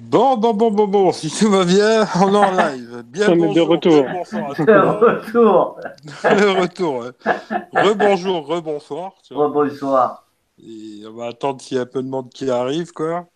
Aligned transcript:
Bon, 0.00 0.36
bon, 0.38 0.54
bon, 0.54 0.70
bon, 0.70 0.86
bon, 0.88 1.12
si 1.12 1.28
tout 1.30 1.50
va 1.50 1.64
bien, 1.66 2.06
on 2.20 2.32
est 2.32 2.36
en 2.36 2.50
live. 2.56 3.02
Bien 3.06 3.28
On 3.28 3.32
est 3.32 3.36
de 3.36 3.40
bonjour, 3.46 3.68
retour. 3.68 4.06
tout 4.56 4.64
De 4.64 4.72
le 4.72 4.90
retour. 4.90 5.80
Le 6.24 6.60
retour. 6.60 6.96
ouais. 7.00 7.10
Rebonjour, 7.82 8.46
rebonsoir. 8.46 9.12
tu 9.22 9.34
vois. 9.34 9.48
Bonsoir. 9.48 10.26
Et 10.58 11.02
on 11.06 11.12
va 11.12 11.26
attendre 11.26 11.60
s'il 11.60 11.76
y 11.76 11.80
a 11.80 11.82
un 11.82 11.86
peu 11.86 12.02
de 12.02 12.08
monde 12.08 12.30
qui 12.30 12.48
arrive, 12.50 12.92
quoi. 12.92 13.26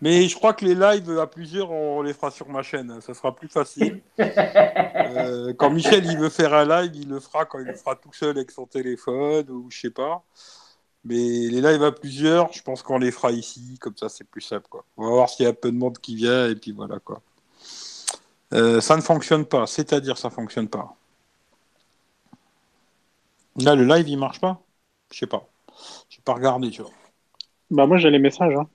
Mais 0.00 0.26
je 0.28 0.36
crois 0.36 0.54
que 0.54 0.64
les 0.64 0.74
lives 0.74 1.18
à 1.18 1.26
plusieurs, 1.26 1.70
on 1.70 2.00
les 2.00 2.14
fera 2.14 2.30
sur 2.30 2.48
ma 2.48 2.62
chaîne. 2.62 3.00
Ça 3.02 3.12
sera 3.12 3.34
plus 3.34 3.48
facile. 3.48 4.00
Euh, 4.20 5.52
quand 5.58 5.68
Michel 5.70 6.06
il 6.06 6.16
veut 6.18 6.30
faire 6.30 6.54
un 6.54 6.64
live, 6.64 6.92
il 6.94 7.08
le 7.10 7.20
fera 7.20 7.44
quand 7.44 7.58
il 7.58 7.66
le 7.66 7.74
fera 7.74 7.94
tout 7.96 8.12
seul 8.12 8.30
avec 8.38 8.50
son 8.52 8.64
téléphone 8.66 9.44
ou 9.50 9.66
je 9.70 9.80
sais 9.80 9.90
pas. 9.90 10.22
Mais 11.04 11.16
les 11.16 11.60
lives 11.60 11.82
à 11.82 11.90
plusieurs, 11.90 12.52
je 12.52 12.62
pense 12.62 12.82
qu'on 12.82 12.98
les 12.98 13.10
fera 13.10 13.32
ici, 13.32 13.76
comme 13.80 13.96
ça 13.96 14.08
c'est 14.08 14.24
plus 14.24 14.40
simple. 14.40 14.68
Quoi. 14.68 14.84
On 14.96 15.04
va 15.04 15.10
voir 15.10 15.28
s'il 15.28 15.44
y 15.44 15.46
a 15.46 15.50
un 15.50 15.54
peu 15.54 15.72
de 15.72 15.76
monde 15.76 15.98
qui 15.98 16.14
vient 16.14 16.48
et 16.48 16.54
puis 16.54 16.70
voilà 16.72 17.00
quoi. 17.00 17.20
Euh, 18.52 18.80
ça 18.80 18.96
ne 18.96 19.00
fonctionne 19.00 19.44
pas, 19.44 19.66
c'est-à-dire 19.66 20.16
ça 20.16 20.30
fonctionne 20.30 20.68
pas. 20.68 20.94
Là 23.56 23.74
le 23.74 23.84
live 23.84 24.08
il 24.08 24.16
marche 24.16 24.40
pas? 24.40 24.62
Je 25.10 25.18
sais 25.18 25.26
pas. 25.26 25.48
J'ai 26.08 26.20
pas 26.24 26.34
regardé, 26.34 26.70
tu 26.70 26.82
vois. 26.82 26.92
Bah 27.70 27.86
moi 27.86 27.96
j'ai 27.96 28.10
les 28.10 28.20
messages. 28.20 28.54
Hein. 28.54 28.68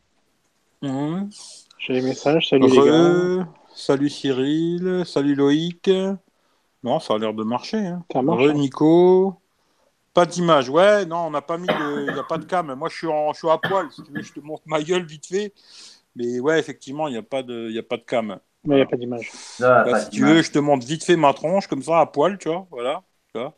Mhm. 0.82 1.30
J'ai 1.78 1.94
les 1.94 2.02
messages. 2.02 2.50
Salut 2.50 2.68
les 2.68 2.76
gars. 2.76 2.84
Re- 2.84 3.46
Salut 3.74 4.10
Cyril, 4.10 5.04
salut 5.06 5.36
Loïc. 5.36 5.90
Non, 6.84 7.00
ça 7.00 7.14
a 7.14 7.18
l'air 7.20 7.34
de 7.34 7.44
marcher. 7.44 7.78
Hein. 7.78 8.04
Ça 8.12 8.22
marche. 8.22 8.44
Re 8.44 8.50
hein. 8.50 8.54
Nico. 8.54 9.40
Pas 10.18 10.26
d'image. 10.26 10.68
Ouais, 10.68 11.06
non, 11.06 11.28
on 11.28 11.30
n'a 11.30 11.44
pas 11.44 11.60
mis 11.60 11.68
de. 11.68 12.08
Il 12.08 12.14
n'y 12.16 12.20
a 12.20 12.24
pas 12.24 12.40
de 12.40 12.46
cam. 12.46 12.74
Moi, 12.74 12.90
je 12.90 12.96
suis, 12.96 13.06
en... 13.06 13.34
je 13.34 13.38
suis 13.38 13.50
à 13.50 13.60
poil. 13.60 13.86
Si 13.92 14.02
tu 14.02 14.12
veux, 14.12 14.24
je 14.24 14.34
te 14.34 14.40
montre 14.40 14.64
ma 14.66 14.82
gueule 14.82 15.06
vite 15.06 15.28
fait. 15.28 15.54
Mais 16.16 16.40
ouais, 16.40 16.58
effectivement, 16.58 17.08
il 17.08 17.12
n'y 17.12 17.20
a, 17.20 17.22
pas 17.22 17.44
de... 17.44 17.70
y 17.70 17.78
a 17.78 17.84
pas 17.84 17.98
de 17.98 18.02
cam. 18.02 18.40
Mais 18.64 18.74
il 18.74 18.78
n'y 18.78 18.82
a 18.82 18.88
pas 18.88 18.98
d'image. 18.98 19.32
Pas 19.60 20.00
si 20.00 20.10
tu 20.10 20.26
veux, 20.26 20.42
je 20.42 20.50
te 20.50 20.58
montre 20.58 20.88
vite 20.88 21.04
fait 21.04 21.18
ma 21.18 21.36
tronche, 21.36 21.68
comme 21.68 21.84
ça, 21.84 22.00
à 22.00 22.08
poil, 22.08 22.40
tu 22.40 22.50
vois. 22.50 22.66
Voilà. 22.72 23.04
Tu 23.32 23.40
vois. 23.40 23.54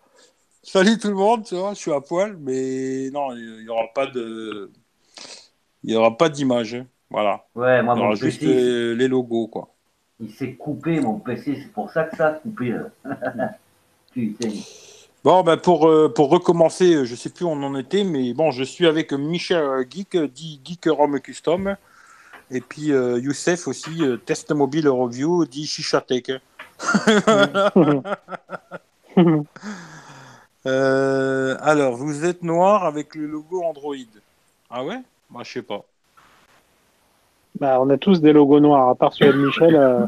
Salut 0.61 0.97
tout 0.97 1.07
le 1.07 1.13
monde, 1.13 1.45
tu 1.45 1.55
vois, 1.55 1.73
je 1.75 1.79
suis 1.79 1.93
à 1.93 2.01
poil. 2.01 2.35
Mais 2.37 3.09
non, 3.09 3.33
il 3.37 3.63
n'y 3.63 3.69
aura 3.69 3.87
pas 3.95 4.07
de. 4.07 4.69
Il 5.85 5.91
n'y 5.91 5.95
aura 5.95 6.17
pas 6.17 6.27
d'image. 6.27 6.83
Voilà. 7.09 7.45
Ouais, 7.55 7.81
moi, 7.81 7.93
Il 7.95 7.99
y 7.99 8.01
mon 8.01 8.07
aura 8.07 8.15
juste 8.15 8.41
PC, 8.41 8.53
euh, 8.53 8.93
les 8.95 9.07
logos, 9.07 9.47
quoi. 9.47 9.69
il 10.19 10.29
s'est 10.29 10.55
coupé, 10.55 10.99
mon 10.99 11.19
PC. 11.19 11.55
C'est 11.55 11.71
pour 11.71 11.89
ça 11.89 12.03
que 12.03 12.17
ça 12.17 12.27
a 12.27 12.33
coupé. 12.33 12.75
Bon, 15.23 15.43
ben 15.43 15.57
pour, 15.57 15.87
euh, 15.89 16.07
pour 16.13 16.29
recommencer, 16.29 16.95
euh, 16.95 17.05
je 17.05 17.15
sais 17.15 17.29
plus 17.29 17.45
où 17.45 17.49
on 17.49 17.61
en 17.63 17.75
était, 17.75 18.03
mais 18.05 18.33
bon, 18.33 18.51
je 18.51 18.63
suis 18.63 18.87
avec 18.87 19.11
Michel 19.11 19.85
Geek, 19.89 20.15
euh, 20.15 20.27
dit 20.27 20.61
Geek 20.63 20.85
Rome 20.87 21.19
Custom, 21.19 21.75
et 22.51 22.61
puis 22.61 22.93
euh, 22.93 23.19
Youssef 23.19 23.67
aussi, 23.67 24.01
euh, 24.01 24.15
Test 24.17 24.51
Mobile 24.51 24.87
Review, 24.87 25.45
dit 25.45 25.65
Shishatech. 25.67 26.31
Euh, 30.65 31.55
alors, 31.61 31.95
vous 31.95 32.25
êtes 32.25 32.43
noir 32.43 32.83
avec 32.83 33.15
le 33.15 33.25
logo 33.27 33.63
Android. 33.63 33.95
Ah 34.69 34.83
ouais? 34.83 34.97
Moi, 35.29 35.43
je 35.45 35.53
sais 35.53 35.61
pas. 35.61 35.85
bah, 37.59 37.77
on 37.79 37.89
a 37.89 37.97
tous 37.97 38.19
des 38.21 38.33
logos 38.33 38.59
noirs, 38.59 38.89
à 38.89 38.95
part 38.95 39.13
celui 39.13 39.31
de 39.31 39.45
Michel 39.45 39.75
euh, 39.75 40.05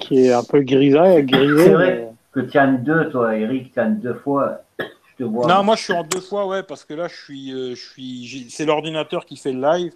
qui 0.00 0.24
est 0.26 0.32
un 0.32 0.42
peu 0.44 0.60
grisé. 0.62 1.22
grisé 1.24 1.64
C'est 1.64 1.72
vrai. 1.72 2.08
mais- 2.08 2.11
Que 2.32 2.40
tu 2.40 2.58
en 2.58 2.72
deux, 2.74 3.10
toi, 3.10 3.36
Eric, 3.36 3.72
tu 3.72 3.80
en 3.80 3.90
deux 3.90 4.14
fois. 4.14 4.62
Je 4.78 4.84
te 5.18 5.24
vois. 5.24 5.46
Non, 5.46 5.62
moi, 5.62 5.76
je 5.76 5.82
suis 5.84 5.92
en 5.92 6.02
deux 6.04 6.20
fois, 6.20 6.46
ouais, 6.46 6.62
parce 6.62 6.84
que 6.84 6.94
là, 6.94 7.08
je 7.08 7.14
suis, 7.16 7.52
euh, 7.52 7.74
je 7.74 7.80
suis, 7.90 8.46
c'est 8.50 8.64
l'ordinateur 8.64 9.24
qui 9.26 9.36
fait 9.36 9.52
le 9.52 9.60
live, 9.60 9.92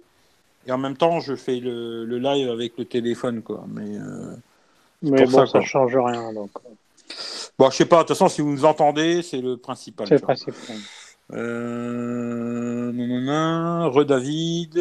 et 0.67 0.71
en 0.71 0.77
même 0.77 0.95
temps, 0.95 1.19
je 1.19 1.35
fais 1.35 1.59
le, 1.59 2.05
le 2.05 2.17
live 2.19 2.49
avec 2.49 2.77
le 2.77 2.85
téléphone, 2.85 3.41
quoi. 3.41 3.65
Mais 3.67 3.97
euh, 3.97 4.35
Mais 5.01 5.25
bon, 5.25 5.45
ça, 5.45 5.45
ça, 5.47 5.59
quoi. 5.59 5.61
change 5.61 5.95
rien. 5.97 6.33
Donc, 6.33 6.51
euh, 6.65 6.69
Bon, 7.57 7.69
je 7.71 7.77
sais 7.77 7.85
pas, 7.85 7.97
de 7.97 8.01
toute 8.01 8.09
façon, 8.09 8.27
si 8.29 8.41
vous 8.41 8.51
nous 8.51 8.65
entendez, 8.65 9.23
c'est 9.23 9.41
le 9.41 9.57
principal. 9.57 10.07
c'est 10.07 10.15
le 10.15 10.19
tu 10.19 10.25
vois. 10.25 10.35
principe. 10.35 10.55
Euh... 11.33 12.91
nanana, 12.91 13.87
Re 13.87 14.05
David. 14.05 14.77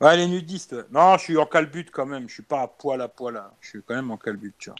Ouais, 0.00 0.16
les 0.16 0.26
nudistes. 0.26 0.76
Non, 0.92 1.16
je 1.16 1.22
suis 1.24 1.38
en 1.38 1.46
calbut 1.46 1.86
quand 1.90 2.06
même. 2.06 2.28
Je 2.28 2.34
suis 2.34 2.42
pas 2.42 2.62
à 2.62 2.68
poil 2.68 3.00
à 3.00 3.08
poil. 3.08 3.36
hein. 3.36 3.50
Je 3.60 3.68
suis 3.70 3.82
quand 3.82 3.94
même 3.94 4.10
en 4.10 4.16
calbut, 4.18 4.52
tu 4.58 4.70
vois. 4.70 4.76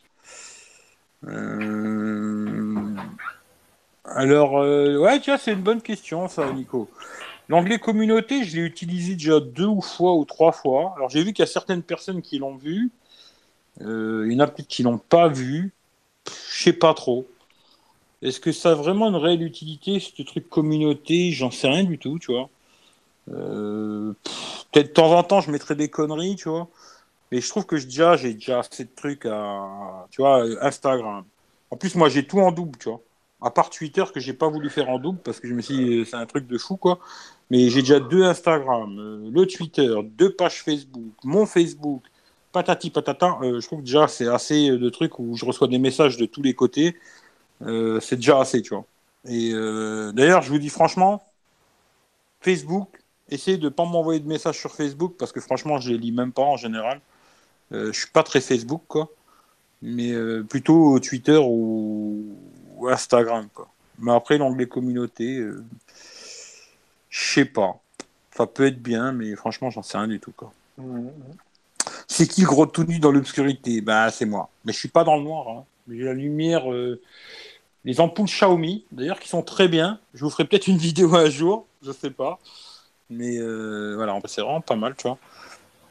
Euh, 1.27 2.97
Alors, 4.05 4.59
euh, 4.59 4.99
ouais, 4.99 5.21
vois, 5.21 5.39
c'est 5.39 5.53
une 5.53 5.63
bonne 5.63 5.83
question, 5.83 6.29
ça, 6.29 6.53
Nico. 6.53 6.89
L'anglais 7.49 7.79
communauté, 7.79 8.45
je 8.45 8.57
l'ai 8.57 8.63
utilisé 8.63 9.15
déjà 9.15 9.41
deux 9.41 9.67
ou 9.67 9.81
fois 9.81 10.15
ou 10.15 10.25
trois 10.25 10.53
fois. 10.53 10.95
Alors, 10.97 11.11
j'ai 11.11 11.23
vu 11.23 11.33
qu'il 11.33 11.43
y 11.43 11.49
a 11.49 11.51
certaines 11.51 11.83
personnes 11.83 12.23
qui 12.23 12.39
l'ont 12.39 12.57
vu. 12.57 12.91
Euh, 13.83 14.25
il 14.27 14.33
y 14.33 14.37
en 14.37 14.41
a 14.41 14.47
peut-être 14.47 14.69
qui 14.69 14.83
l'ont 14.83 14.99
pas 14.99 15.29
vu. 15.29 15.73
Je 16.27 16.63
sais 16.65 16.73
pas 16.73 16.95
trop. 16.95 17.27
Est-ce 18.23 18.41
que 18.41 18.53
ça 18.53 18.73
a 18.73 18.75
vraiment 18.75 19.09
une 19.09 19.17
réelle 19.17 19.43
utilité, 19.43 20.01
ce 20.01 20.23
truc 20.23 20.49
communauté? 20.49 21.31
J'en 21.33 21.51
sais 21.51 21.69
rien 21.69 21.85
du 21.85 21.99
tout, 21.99 22.19
tu 22.19 22.33
vois. 22.33 22.49
Euh, 23.31 24.13
Peut-être 24.73 24.89
de 24.89 24.93
temps 24.93 25.13
en 25.13 25.23
temps, 25.23 25.41
je 25.41 25.51
mettrais 25.51 25.77
des 25.77 25.89
conneries, 25.89 26.37
tu 26.37 26.49
vois. 26.49 26.69
Mais 27.35 27.41
je 27.41 27.49
trouve 27.49 27.67
que 27.67 27.75
déjà, 27.75 28.17
j'ai 28.17 28.33
déjà 28.33 28.61
assez 28.61 28.85
de 28.85 28.91
trucs 28.95 29.27
à, 29.27 30.07
tu 30.13 30.23
vois, 30.23 30.45
Instagram. 30.61 31.25
En 31.69 31.77
plus, 31.77 31.97
moi, 31.97 32.09
j'ai 32.09 32.25
tout 32.25 32.39
en 32.39 32.53
double, 32.53 32.79
tu 32.79 32.89
vois. 32.89 33.01
À 33.43 33.51
part 33.51 33.71
Twitter 33.71 34.05
que 34.15 34.21
j'ai 34.21 34.35
pas 34.35 34.49
voulu 34.49 34.71
faire 34.71 34.89
en 34.89 35.01
double 35.01 35.19
parce 35.19 35.41
que 35.41 35.49
je 35.49 35.55
me 35.55 35.61
suis 35.61 35.77
dit, 35.77 35.95
euh, 35.97 36.05
c'est 36.05 36.15
un 36.15 36.27
truc 36.27 36.47
de 36.47 36.57
fou, 36.59 36.77
quoi. 36.77 37.01
Mais 37.51 37.71
j'ai 37.71 37.81
déjà 37.81 37.99
deux 37.99 38.23
Instagram, 38.23 38.97
euh, 39.01 39.31
le 39.33 39.47
Twitter, 39.47 39.93
deux 40.17 40.31
pages 40.31 40.63
Facebook, 40.63 41.13
mon 41.25 41.45
Facebook, 41.45 42.05
patati 42.53 42.91
patata. 42.91 43.37
Euh, 43.43 43.61
je 43.61 43.67
trouve 43.67 43.81
que 43.81 43.87
déjà, 43.87 44.07
c'est 44.07 44.29
assez 44.29 44.69
de 44.69 44.89
trucs 44.89 45.19
où 45.19 45.35
je 45.35 45.45
reçois 45.45 45.67
des 45.67 45.79
messages 45.79 46.17
de 46.17 46.27
tous 46.27 46.43
les 46.43 46.55
côtés. 46.55 46.97
C'est 48.01 48.15
déjà 48.15 48.39
assez, 48.39 48.63
tu 48.63 48.75
vois. 48.75 48.85
Et 49.27 49.53
d'ailleurs, 50.13 50.43
je 50.43 50.51
vous 50.51 50.59
dis 50.61 50.69
franchement, 50.69 51.21
Facebook, 52.43 53.03
essayez 53.29 53.59
de 53.59 53.69
pas 53.69 53.85
m'envoyer 53.85 54.21
de 54.21 54.29
messages 54.29 54.61
sur 54.61 54.71
Facebook 54.71 55.17
parce 55.19 55.33
que 55.33 55.41
franchement, 55.41 55.79
je 55.79 55.91
les 55.91 55.99
lis 55.99 56.13
même 56.13 56.33
pas 56.33 56.43
en 56.43 56.57
général. 56.57 57.01
Euh, 57.75 57.93
je 57.93 57.99
suis 57.99 58.11
pas 58.11 58.23
très 58.23 58.41
Facebook, 58.41 58.83
quoi. 58.87 59.11
Mais 59.83 60.13
euh, 60.13 60.43
plutôt 60.43 60.99
Twitter 61.01 61.39
ou, 61.43 62.37
Instagram. 62.89 63.49
Mais 63.99 64.13
après, 64.13 64.39
l'onglet 64.39 64.67
communauté, 64.67 65.39
euh, 65.39 65.65
je 67.11 67.35
sais 67.35 67.45
pas. 67.45 67.81
Ça 68.37 68.47
peut 68.47 68.67
être 68.67 68.83
bien, 68.83 69.13
mais 69.13 69.35
franchement, 69.37 69.71
j'en 69.71 69.83
sais 69.83 69.99
rien 69.99 70.09
du 70.09 70.21
tout, 70.21 70.33
quoi. 70.33 70.53
C'est 72.09 72.27
qui 72.27 72.43
le 72.43 72.47
gros 72.47 72.67
tout 72.67 72.85
nu 72.85 72.99
dans 72.99 73.13
l'obscurité? 73.13 73.81
Bah, 73.81 74.11
c'est 74.11 74.27
moi. 74.27 74.51
Mais 74.65 74.73
je 74.73 74.79
suis 74.79 74.89
pas 74.89 75.05
dans 75.05 75.17
le 75.17 75.23
noir. 75.23 75.49
Hein. 75.49 75.65
J'ai 75.89 76.05
la 76.05 76.15
lumière. 76.15 76.65
Les 77.85 78.01
ampoules 78.01 78.27
Xiaomi, 78.27 78.85
d'ailleurs, 78.93 79.21
qui 79.21 79.29
sont 79.29 79.43
très 79.43 79.69
bien. 79.69 80.01
Je 80.15 80.25
vous 80.25 80.31
ferai 80.31 80.45
peut-être 80.45 80.67
une 80.67 80.79
vidéo 80.89 81.15
un 81.15 81.31
jour, 81.31 81.67
je 81.83 81.93
sais 81.93 82.11
pas. 82.11 82.39
Mais 83.11 83.39
voilà, 83.95 84.19
c'est 84.27 84.41
vraiment 84.41 84.61
pas 84.61 84.77
mal, 84.77 84.95
tu 84.97 85.07
vois. 85.07 85.19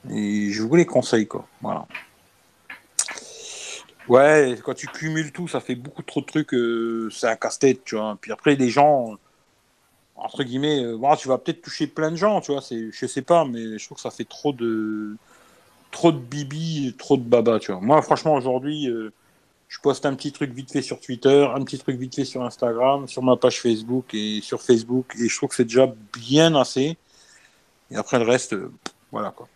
Et 0.09 0.51
je 0.51 0.61
vous 0.63 0.75
les 0.75 0.85
conseille, 0.85 1.27
quoi. 1.27 1.47
Voilà. 1.61 1.87
Ouais, 4.09 4.57
quand 4.63 4.73
tu 4.73 4.87
cumules 4.87 5.31
tout, 5.31 5.47
ça 5.47 5.61
fait 5.61 5.75
beaucoup 5.75 6.03
trop 6.03 6.21
de 6.21 6.25
trucs. 6.25 6.53
euh, 6.53 7.09
c'est 7.11 7.27
un 7.27 7.35
casse-tête, 7.35 7.83
tu 7.85 7.95
vois. 7.95 8.17
Puis 8.19 8.31
après, 8.31 8.55
les 8.55 8.69
gens, 8.69 9.17
entre 10.15 10.43
guillemets, 10.43 10.83
euh, 10.83 11.15
tu 11.17 11.27
vas 11.27 11.37
peut-être 11.37 11.61
toucher 11.61 11.87
plein 11.87 12.11
de 12.11 12.17
gens, 12.17 12.41
tu 12.41 12.51
vois. 12.51 12.61
C'est, 12.61 12.91
je 12.91 13.05
sais 13.05 13.21
pas, 13.21 13.45
mais 13.45 13.77
je 13.77 13.85
trouve 13.85 13.95
que 13.97 14.01
ça 14.01 14.11
fait 14.11 14.25
trop 14.25 14.51
de, 14.51 15.15
trop 15.91 16.11
de 16.11 16.17
bibi, 16.17 16.93
trop 16.97 17.15
de 17.17 17.23
baba, 17.23 17.59
tu 17.59 17.71
vois. 17.71 17.79
Moi, 17.81 18.01
franchement, 18.01 18.33
aujourd'hui, 18.33 18.89
euh, 18.89 19.13
je 19.69 19.79
poste 19.79 20.05
un 20.05 20.13
petit 20.15 20.31
truc 20.31 20.51
vite 20.51 20.71
fait 20.71 20.81
sur 20.81 20.99
Twitter, 20.99 21.47
un 21.55 21.63
petit 21.63 21.79
truc 21.79 21.97
vite 21.97 22.15
fait 22.15 22.25
sur 22.25 22.43
Instagram, 22.43 23.07
sur 23.07 23.23
ma 23.23 23.37
page 23.37 23.61
Facebook 23.61 24.13
et 24.13 24.41
sur 24.41 24.61
Facebook, 24.61 25.13
et 25.17 25.27
je 25.29 25.35
trouve 25.35 25.49
que 25.49 25.55
c'est 25.55 25.65
déjà 25.65 25.91
bien 26.17 26.55
assez. 26.55 26.97
Et 27.89 27.95
après 27.95 28.19
le 28.19 28.25
reste, 28.25 28.53
euh, 28.53 28.71
voilà 29.11 29.31
quoi. 29.31 29.47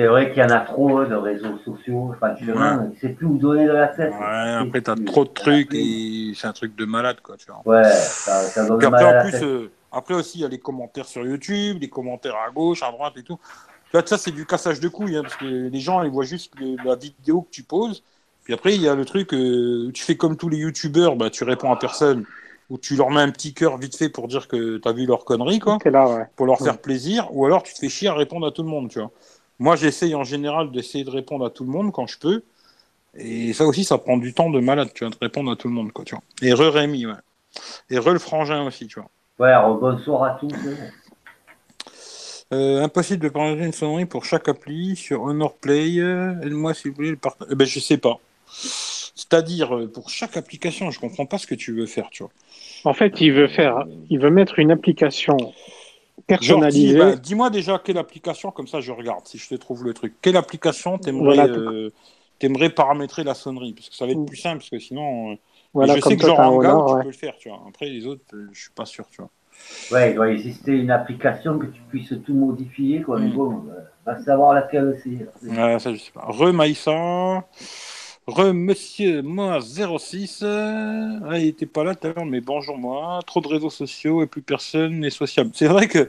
C'est 0.00 0.06
vrai 0.06 0.30
qu'il 0.32 0.38
y 0.42 0.44
en 0.46 0.48
a 0.48 0.60
trop 0.60 0.96
hein, 0.96 1.06
de 1.08 1.14
réseaux 1.14 1.58
sociaux. 1.62 2.14
Franchement, 2.16 2.54
Ouais. 2.54 2.88
il 2.94 2.98
sait 3.00 3.10
plus 3.10 3.26
où 3.26 3.36
donner 3.36 3.66
de 3.66 3.72
la 3.72 3.88
tête. 3.88 4.12
Ouais, 4.18 4.50
après 4.66 4.80
t'as 4.80 4.94
plus- 4.96 5.04
trop 5.04 5.24
de 5.26 5.30
trucs 5.30 5.74
et 5.74 6.32
c'est 6.34 6.46
un 6.46 6.54
truc 6.54 6.74
de 6.74 6.86
malade 6.86 7.18
quoi, 7.22 7.36
tu 7.36 7.44
vois. 7.46 7.60
Ouais, 7.66 7.84
ça, 7.84 8.40
ça 8.44 8.66
donne 8.66 8.78
Puis 8.78 8.88
mal 8.88 8.94
après 8.94 9.04
à 9.06 9.10
en 9.10 9.14
la 9.16 9.22
plus, 9.24 9.32
tête. 9.32 9.42
euh, 9.42 9.70
après 9.92 10.14
aussi 10.14 10.38
il 10.38 10.40
y 10.40 10.44
a 10.46 10.48
les 10.48 10.58
commentaires 10.58 11.04
sur 11.04 11.22
YouTube, 11.26 11.76
les 11.82 11.90
commentaires 11.90 12.36
à 12.36 12.50
gauche, 12.50 12.82
à 12.82 12.90
droite 12.90 13.12
et 13.18 13.22
tout. 13.22 13.38
Tu 13.90 13.90
vois, 13.98 14.06
ça 14.06 14.16
c'est 14.16 14.30
du 14.30 14.46
cassage 14.46 14.80
de 14.80 14.88
couilles, 14.88 15.16
hein, 15.18 15.22
parce 15.22 15.36
que 15.36 15.44
les 15.44 15.80
gens 15.80 16.02
ils 16.02 16.10
voient 16.10 16.24
juste 16.24 16.54
le- 16.58 16.76
la 16.82 16.96
vidéo 16.96 17.42
que 17.42 17.50
tu 17.50 17.62
poses. 17.62 18.02
Puis 18.44 18.54
après 18.54 18.74
il 18.74 18.80
y 18.80 18.88
a 18.88 18.94
le 18.94 19.04
truc, 19.04 19.34
euh, 19.34 19.88
où 19.88 19.92
tu 19.92 20.02
fais 20.02 20.16
comme 20.16 20.38
tous 20.38 20.48
les 20.48 20.56
youtubeurs, 20.56 21.14
bah 21.16 21.28
tu 21.28 21.44
réponds 21.44 21.70
à 21.72 21.76
personne, 21.76 22.24
ou 22.70 22.78
tu 22.78 22.96
leur 22.96 23.10
mets 23.10 23.20
un 23.20 23.30
petit 23.30 23.52
cœur 23.52 23.76
vite 23.76 23.96
fait 23.98 24.08
pour 24.08 24.28
dire 24.28 24.48
que 24.48 24.78
t'as 24.78 24.92
vu 24.92 25.04
leur 25.04 25.26
connerie 25.26 25.58
quoi. 25.58 25.76
Là, 25.84 26.08
ouais. 26.08 26.24
pour 26.36 26.46
leur 26.46 26.58
Ouais. 26.62 26.68
faire 26.68 26.78
plaisir, 26.78 27.28
ou 27.36 27.44
alors 27.44 27.62
tu 27.62 27.74
te 27.74 27.80
fais 27.80 27.90
chier 27.90 28.08
à 28.08 28.14
répondre 28.14 28.46
à 28.46 28.50
tout 28.50 28.62
le 28.62 28.68
monde, 28.70 28.88
tu 28.88 28.98
vois. 28.98 29.10
Moi, 29.60 29.76
j'essaye 29.76 30.14
en 30.14 30.24
général 30.24 30.72
d'essayer 30.72 31.04
de 31.04 31.10
répondre 31.10 31.44
à 31.44 31.50
tout 31.50 31.64
le 31.64 31.70
monde 31.70 31.92
quand 31.92 32.06
je 32.06 32.18
peux, 32.18 32.42
et 33.16 33.52
ça 33.52 33.66
aussi, 33.66 33.84
ça 33.84 33.98
prend 33.98 34.16
du 34.16 34.32
temps 34.32 34.50
de 34.50 34.58
malade, 34.58 34.90
tu 34.94 35.04
vois, 35.04 35.12
de 35.12 35.18
répondre 35.20 35.52
à 35.52 35.56
tout 35.56 35.68
le 35.68 35.74
monde, 35.74 35.92
quoi, 35.92 36.04
tu 36.04 36.14
vois. 36.14 36.24
Et 36.42 36.52
re 36.52 36.72
Rémi, 36.72 37.06
ouais. 37.06 37.12
Et 37.90 37.98
re 37.98 38.10
le 38.10 38.18
frangin 38.18 38.66
aussi, 38.66 38.86
tu 38.86 38.98
vois. 38.98 39.10
Ouais, 39.38 39.52
alors, 39.52 39.76
bonsoir 39.78 40.24
à 40.24 40.30
tous. 40.40 40.48
Euh, 42.52 42.82
impossible 42.82 43.22
de 43.22 43.28
paramétrer 43.28 43.66
une 43.66 43.72
sonnerie 43.72 44.06
pour 44.06 44.24
chaque 44.24 44.48
appli 44.48 44.96
sur 44.96 45.22
Honor 45.22 45.54
Play. 45.54 45.96
Aide-moi 45.96 46.74
si 46.74 46.88
vous 46.88 46.94
voulez 46.94 47.10
le 47.10 47.16
partage. 47.16 47.46
Eh 47.50 47.54
ben, 47.54 47.66
je 47.66 47.78
sais 47.78 47.98
pas. 47.98 48.18
C'est-à-dire, 48.50 49.76
euh, 49.76 49.86
pour 49.86 50.08
chaque 50.08 50.36
application, 50.36 50.90
je 50.90 50.98
comprends 50.98 51.26
pas 51.26 51.38
ce 51.38 51.46
que 51.46 51.54
tu 51.54 51.72
veux 51.72 51.86
faire, 51.86 52.08
tu 52.10 52.22
vois. 52.22 52.32
En 52.84 52.94
fait, 52.94 53.20
il 53.20 53.32
veut 53.32 53.48
faire, 53.48 53.84
il 54.08 54.18
veut 54.18 54.30
mettre 54.30 54.58
une 54.58 54.70
application 54.70 55.36
Personnalisée. 56.36 56.96
bah, 56.98 57.16
dis-moi 57.16 57.50
déjà 57.50 57.78
quelle 57.78 57.98
application, 57.98 58.50
comme 58.50 58.66
ça 58.68 58.80
je 58.80 58.92
regarde 58.92 59.26
si 59.26 59.38
je 59.38 59.48
te 59.48 59.54
trouve 59.54 59.84
le 59.84 59.94
truc. 59.94 60.14
Quelle 60.22 60.36
application 60.36 60.98
t'aimerais 60.98 61.26
Voilà, 61.26 61.44
euh, 61.48 61.90
t'aimerais 62.38 62.70
paramétrer 62.70 63.24
la 63.24 63.34
sonnerie? 63.34 63.74
Parce 63.74 63.88
que 63.88 63.96
ça 63.96 64.06
va 64.06 64.12
être 64.12 64.24
plus 64.24 64.36
simple, 64.36 64.58
parce 64.58 64.70
que 64.70 64.78
sinon, 64.78 65.32
euh, 65.32 65.36
voilà, 65.74 65.96
je 65.96 66.00
comme 66.00 66.12
sais 66.12 66.16
que 66.16 66.22
toi, 66.22 66.30
genre 66.30 66.38
Honor, 66.54 66.84
tu 66.84 66.96
ouais. 66.96 67.02
peux 67.02 67.08
le 67.08 67.14
faire, 67.14 67.36
tu 67.38 67.48
vois. 67.48 67.62
Après, 67.68 67.86
les 67.88 68.06
autres, 68.06 68.22
euh, 68.34 68.48
je 68.52 68.60
suis 68.62 68.72
pas 68.72 68.86
sûr, 68.86 69.06
tu 69.10 69.18
vois. 69.22 69.30
Ouais, 69.90 70.12
il 70.12 70.14
doit 70.14 70.30
exister 70.30 70.72
une 70.72 70.90
application 70.90 71.58
que 71.58 71.66
tu 71.66 71.80
puisses 71.88 72.14
tout 72.24 72.34
modifier, 72.34 73.02
quoi. 73.02 73.18
Mais 73.18 73.28
Mm. 73.28 73.34
bon, 73.34 73.64
euh, 73.70 73.80
va 74.06 74.22
savoir 74.22 74.54
laquelle 74.54 74.98
c'est. 75.02 75.26
Ouais, 75.42 75.78
ça, 75.78 75.92
je 75.92 75.98
sais 75.98 76.12
pas. 76.12 76.28
Re 78.30 78.54
Monsieur 78.54 79.22
moi 79.22 79.58
06. 79.60 80.40
Euh, 80.42 81.18
ah, 81.28 81.38
il 81.38 81.48
était 81.48 81.66
pas 81.66 81.82
là 81.82 81.96
tout 81.96 82.06
à 82.06 82.12
l'heure, 82.12 82.24
mais 82.24 82.40
bonjour 82.40 82.78
moi. 82.78 83.20
Trop 83.26 83.40
de 83.40 83.48
réseaux 83.48 83.70
sociaux 83.70 84.22
et 84.22 84.26
plus 84.26 84.40
personne 84.40 85.00
n'est 85.00 85.10
sociable. 85.10 85.50
C'est 85.52 85.66
vrai 85.66 85.88
que 85.88 86.08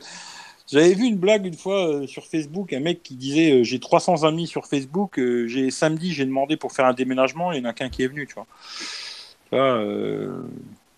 j'avais 0.72 0.94
vu 0.94 1.06
une 1.06 1.18
blague 1.18 1.48
une 1.48 1.58
fois 1.58 1.88
euh, 1.88 2.08
sur 2.08 2.26
Facebook, 2.28 2.74
un 2.74 2.80
mec 2.80 3.02
qui 3.02 3.16
disait 3.16 3.62
euh, 3.62 3.64
j'ai 3.64 3.80
300 3.80 4.24
amis 4.24 4.46
sur 4.46 4.68
Facebook. 4.68 5.18
euh, 5.18 5.48
j'ai 5.48 5.72
samedi 5.72 6.14
j'ai 6.14 6.26
demandé 6.26 6.58
pour 6.58 6.72
faire 6.74 6.86
un 6.86 6.94
déménagement, 6.94 7.52
il 7.52 7.62
n'y 7.62 7.68
en 7.68 7.70
a 7.72 7.74
qu'un 7.74 7.90
qui 7.90 8.04
est 8.04 8.08
venu, 8.08 8.28
tu 8.28 8.36
vois. 8.36 8.46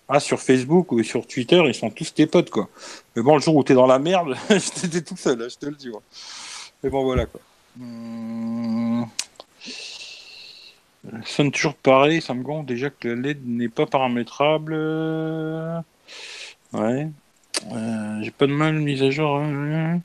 Ah, 0.09 0.19
sur 0.19 0.41
Facebook 0.41 0.91
ou 0.91 1.01
sur 1.03 1.25
Twitter, 1.25 1.63
ils 1.65 1.73
sont 1.73 1.89
tous 1.89 2.13
tes 2.13 2.27
potes, 2.27 2.49
quoi. 2.49 2.69
Mais 3.15 3.21
bon, 3.21 3.35
le 3.35 3.41
jour 3.41 3.55
où 3.55 3.63
t'es 3.63 3.73
dans 3.73 3.87
la 3.87 3.99
merde, 3.99 4.35
j'étais 4.49 5.01
tout 5.01 5.15
seul, 5.15 5.39
là, 5.39 5.47
je 5.47 5.55
te 5.55 5.65
le 5.65 5.75
dis. 5.75 5.89
Mais 6.83 6.89
bon, 6.89 7.03
voilà, 7.03 7.25
quoi. 7.25 7.39
Hum. 7.79 9.07
Ça 11.11 11.17
sonne 11.25 11.51
toujours 11.51 11.75
pareil, 11.75 12.21
ça 12.21 12.33
me 12.33 12.43
gonfle 12.43 12.65
déjà 12.65 12.89
que 12.89 13.07
la 13.09 13.15
LED 13.15 13.45
n'est 13.45 13.67
pas 13.69 13.85
paramétrable. 13.85 14.73
Ouais. 16.73 17.07
Euh, 17.71 18.19
J'ai 18.21 18.31
pas 18.31 18.47
de 18.47 18.53
mal 18.53 18.75
mise 18.75 19.03
à 19.03 19.09
jour. 19.11 19.37
hein. 19.37 19.99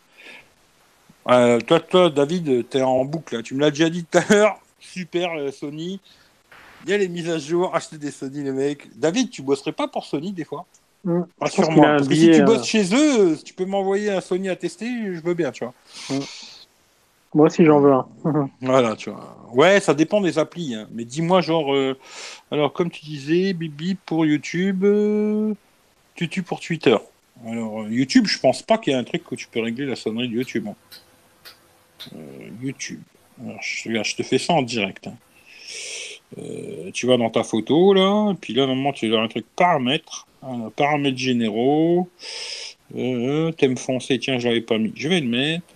Euh, 1.30 1.60
toi, 1.60 1.80
toi, 1.80 2.10
David, 2.10 2.68
t'es 2.68 2.82
en 2.82 3.04
boucle. 3.04 3.36
là. 3.36 3.42
Tu 3.42 3.54
me 3.54 3.60
l'as 3.60 3.70
déjà 3.70 3.90
dit 3.90 4.04
tout 4.04 4.18
à 4.18 4.24
l'heure. 4.32 4.58
Super, 4.80 5.30
euh, 5.36 5.50
Sony. 5.52 6.00
Il 6.84 6.90
y 6.90 6.94
a 6.94 6.98
les 6.98 7.08
mises 7.08 7.28
à 7.28 7.38
jour. 7.38 7.74
Achetez 7.74 7.98
des 7.98 8.10
Sony, 8.10 8.42
les 8.42 8.52
mecs. 8.52 8.88
David, 8.98 9.30
tu 9.30 9.42
bosserais 9.42 9.72
pas 9.72 9.88
pour 9.88 10.04
Sony 10.04 10.32
des 10.32 10.44
fois? 10.44 10.64
Mm. 11.04 11.22
Pense 11.38 11.56
Rassure-moi. 11.56 11.96
si 12.02 12.30
tu 12.30 12.40
euh, 12.40 12.44
bosses 12.44 12.66
chez 12.66 12.94
eux, 12.94 13.36
si 13.36 13.44
tu 13.44 13.54
peux 13.54 13.66
m'envoyer 13.66 14.10
un 14.10 14.20
Sony 14.20 14.48
à 14.48 14.56
tester, 14.56 14.86
je 15.14 15.20
veux 15.20 15.34
bien, 15.34 15.52
tu 15.52 15.64
vois. 15.64 15.74
Moi 17.38 17.46
aussi, 17.46 17.64
j'en 17.64 17.78
veux 17.78 17.92
un. 17.92 18.08
Voilà, 18.62 18.96
tu 18.96 19.10
vois. 19.10 19.36
Ouais, 19.52 19.78
ça 19.78 19.94
dépend 19.94 20.20
des 20.20 20.40
applis. 20.40 20.74
hein. 20.74 20.88
Mais 20.90 21.04
dis-moi, 21.04 21.40
genre, 21.40 21.72
euh, 21.72 21.96
alors 22.50 22.72
comme 22.72 22.90
tu 22.90 23.04
disais, 23.04 23.52
Bibi 23.52 23.94
pour 23.94 24.26
YouTube, 24.26 24.82
euh, 24.82 25.54
Tutu 26.16 26.42
pour 26.42 26.58
Twitter. 26.58 26.96
Alors, 27.46 27.82
euh, 27.82 27.88
YouTube, 27.90 28.26
je 28.26 28.40
pense 28.40 28.62
pas 28.62 28.76
qu'il 28.76 28.92
y 28.92 28.96
ait 28.96 28.98
un 28.98 29.04
truc 29.04 29.22
que 29.22 29.36
tu 29.36 29.46
peux 29.46 29.60
régler 29.60 29.86
la 29.86 29.94
sonnerie 29.94 30.28
de 30.28 30.34
YouTube. 30.34 30.66
hein. 30.66 30.74
Euh, 32.16 32.48
YouTube. 32.60 33.02
Je, 33.62 34.16
te 34.16 34.24
fais 34.24 34.38
ça 34.38 34.54
en 34.54 34.62
direct. 34.62 35.06
hein. 35.06 35.14
Euh, 36.38 36.90
tu 36.92 37.06
vas 37.06 37.18
dans 37.18 37.30
ta 37.30 37.44
photo, 37.44 37.94
là, 37.94 38.34
puis 38.40 38.52
là, 38.52 38.66
normalement, 38.66 38.92
tu 38.92 39.14
as 39.14 39.20
un 39.20 39.28
truc 39.28 39.46
paramètres. 39.54 40.26
Paramètres 40.74 41.16
généraux. 41.18 42.08
Euh, 42.96 43.52
thème 43.52 43.76
foncé, 43.76 44.18
tiens, 44.18 44.40
je 44.40 44.48
l'avais 44.48 44.60
pas 44.60 44.78
mis. 44.78 44.90
Je 44.96 45.08
vais 45.08 45.20
le 45.20 45.28
mettre. 45.28 45.72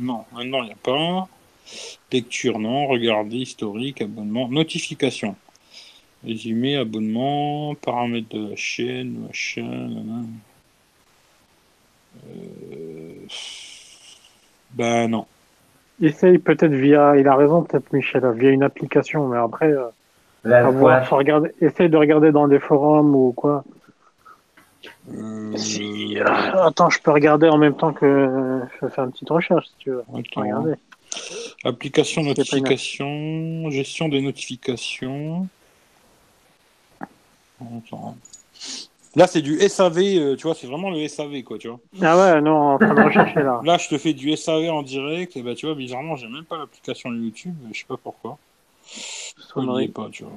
Non, 0.00 0.24
maintenant 0.32 0.62
il 0.62 0.66
n'y 0.66 0.72
a 0.72 0.76
pas. 0.82 1.28
Lecture, 2.12 2.58
non. 2.58 2.86
Regarder, 2.86 3.36
historique, 3.36 4.02
abonnement, 4.02 4.48
notification. 4.48 5.36
Résumé, 6.24 6.76
abonnement, 6.76 7.74
paramètres 7.74 8.28
de 8.30 8.50
la 8.50 8.56
chaîne, 8.56 9.26
machin. 9.26 10.24
Euh... 12.28 13.26
Ben 14.72 15.08
non. 15.08 15.26
Essaye 16.00 16.38
peut-être 16.38 16.72
via, 16.72 17.16
il 17.16 17.26
a 17.28 17.36
raison 17.36 17.62
peut-être 17.62 17.92
Michel, 17.92 18.22
via 18.34 18.50
une 18.50 18.62
application, 18.62 19.28
mais 19.28 19.38
après, 19.38 19.70
euh, 19.70 19.88
Là, 20.44 21.02
faut 21.02 21.16
regarder, 21.16 21.50
essaye 21.60 21.88
de 21.88 21.96
regarder 21.96 22.32
dans 22.32 22.48
des 22.48 22.58
forums 22.58 23.14
ou 23.14 23.32
quoi. 23.32 23.64
Si, 25.56 26.18
euh, 26.18 26.24
attends, 26.64 26.90
je 26.90 27.00
peux 27.00 27.10
regarder 27.10 27.48
en 27.48 27.58
même 27.58 27.76
temps 27.76 27.92
que 27.92 28.60
je 28.80 28.88
fais 28.88 29.02
une 29.02 29.12
petite 29.12 29.30
recherche 29.30 29.66
si 29.66 29.74
tu 29.78 29.90
veux. 29.90 30.04
attends. 30.16 30.64
Application, 31.64 32.22
notification, 32.22 33.70
gestion 33.70 34.08
des 34.08 34.20
notifications. 34.20 35.46
Attends. 37.60 38.16
Là, 39.14 39.26
c'est 39.26 39.42
du 39.42 39.58
SAV, 39.68 39.98
euh, 39.98 40.36
tu 40.36 40.44
vois, 40.44 40.54
c'est 40.54 40.66
vraiment 40.66 40.90
le 40.90 41.06
SAV, 41.06 41.42
quoi, 41.42 41.58
tu 41.58 41.68
vois. 41.68 41.78
Ah 42.00 42.16
ouais, 42.16 42.40
non, 42.40 42.72
en 42.72 42.78
train 42.78 42.94
de 42.94 43.02
rechercher 43.04 43.42
là. 43.42 43.60
Là, 43.62 43.76
je 43.76 43.88
te 43.88 43.98
fais 43.98 44.14
du 44.14 44.34
SAV 44.34 44.70
en 44.70 44.82
direct, 44.82 45.36
et 45.36 45.42
bah, 45.42 45.54
tu 45.54 45.66
vois, 45.66 45.74
bizarrement, 45.74 46.16
j'ai 46.16 46.28
même 46.28 46.44
pas 46.44 46.56
l'application 46.56 47.12
YouTube, 47.12 47.54
je 47.72 47.78
sais 47.78 47.84
pas 47.86 47.98
pourquoi. 47.98 48.38
On 49.54 49.60
Sonnerie. 49.60 49.88
pas, 49.88 50.08
tu 50.10 50.24
vois. 50.24 50.32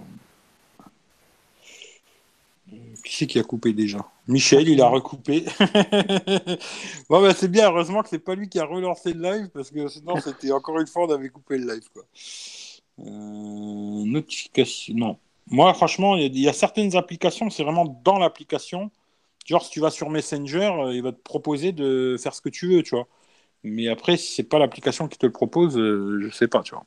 Qui 3.03 3.15
c'est 3.15 3.27
qui 3.27 3.37
a 3.39 3.43
coupé 3.43 3.73
déjà? 3.73 3.99
Michel, 4.27 4.67
il 4.67 4.81
a 4.81 4.87
recoupé. 4.87 5.45
bon, 7.09 7.21
bah, 7.21 7.33
c'est 7.35 7.47
bien, 7.47 7.69
heureusement 7.69 8.01
que 8.01 8.09
c'est 8.09 8.19
pas 8.19 8.33
lui 8.33 8.49
qui 8.49 8.59
a 8.59 8.65
relancé 8.65 9.13
le 9.13 9.21
live, 9.21 9.49
parce 9.53 9.69
que 9.69 9.87
sinon, 9.87 10.19
c'était 10.19 10.51
encore 10.51 10.79
une 10.79 10.87
fois, 10.87 11.05
on 11.05 11.11
avait 11.11 11.29
coupé 11.29 11.57
le 11.59 11.71
live, 11.73 11.83
quoi. 11.93 12.03
Euh, 12.99 14.05
notification, 14.05 14.93
non. 14.95 15.17
Moi, 15.47 15.73
franchement, 15.73 16.15
il 16.15 16.21
y, 16.23 16.25
a- 16.25 16.27
il 16.27 16.39
y 16.39 16.49
a 16.49 16.53
certaines 16.53 16.95
applications, 16.95 17.49
c'est 17.49 17.63
vraiment 17.63 17.85
dans 18.03 18.17
l'application. 18.17 18.89
Genre, 19.45 19.63
si 19.63 19.71
tu 19.71 19.79
vas 19.81 19.91
sur 19.91 20.09
Messenger, 20.09 20.71
euh, 20.79 20.93
il 20.95 21.03
va 21.03 21.11
te 21.11 21.21
proposer 21.21 21.71
de 21.71 22.17
faire 22.19 22.33
ce 22.35 22.41
que 22.41 22.49
tu 22.49 22.67
veux, 22.69 22.83
tu 22.83 22.95
vois. 22.95 23.07
Mais 23.63 23.89
après, 23.89 24.17
si 24.17 24.33
c'est 24.35 24.43
pas 24.43 24.59
l'application 24.59 25.07
qui 25.07 25.17
te 25.19 25.25
le 25.27 25.33
propose, 25.33 25.77
euh, 25.77 26.19
je 26.21 26.29
sais 26.35 26.47
pas, 26.47 26.63
tu 26.63 26.75
vois. 26.75 26.85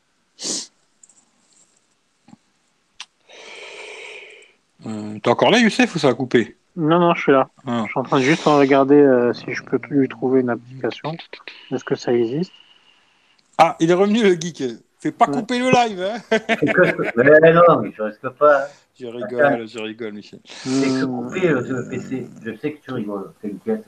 Euh, 4.87 5.19
T'es 5.23 5.29
encore 5.31 5.51
là, 5.51 5.59
Youssef, 5.59 5.95
ou 5.95 5.99
ça 5.99 6.09
a 6.09 6.15
coupé? 6.15 6.57
Non, 6.77 7.01
non, 7.01 7.15
je 7.15 7.23
suis 7.23 7.33
là. 7.33 7.49
Ah. 7.67 7.83
Je 7.87 7.91
suis 7.91 7.99
en 8.01 8.03
train 8.05 8.19
de 8.19 8.25
juste 8.25 8.47
en 8.47 8.59
regarder 8.59 8.95
euh, 8.97 9.33
si 9.33 9.53
je 9.53 9.63
peux 9.65 9.81
lui 9.91 10.09
trouver 10.09 10.41
une 10.41 10.51
application. 10.51 11.17
Est-ce 11.73 11.85
que 11.85 11.97
ça 11.97 12.13
existe? 12.13 12.53
Ah, 13.59 13.77
il 13.81 13.91
est 13.91 13.95
revenu, 13.95 14.23
le 14.23 14.35
geek. 14.41 14.63
Fais 15.01 15.13
pas 15.13 15.27
Ouais. 15.29 15.35
couper 15.35 15.59
le 15.59 15.71
live, 15.71 16.01
hein 16.03 16.19
C'est 16.31 17.17
Mais 17.17 17.53
non, 17.53 17.81
mais 17.83 17.91
je 17.97 18.03
risque 18.03 18.29
pas. 18.31 18.65
hein. 18.65 18.69
Je 18.99 19.07
rigole, 19.07 19.69
je 19.69 19.79
rigole, 19.79 20.13
Michel. 20.13 20.41
C'est 20.45 20.87
que 20.87 21.05
Hmm. 21.05 21.25
couper 21.29 21.49
le, 21.49 21.61
le 21.61 21.89
PC. 21.89 22.27
Je 22.45 22.57
sais 22.57 22.73
que 22.73 22.85
tu 22.85 22.93
rigoles. 22.93 23.33
T'inquiète. 23.43 23.85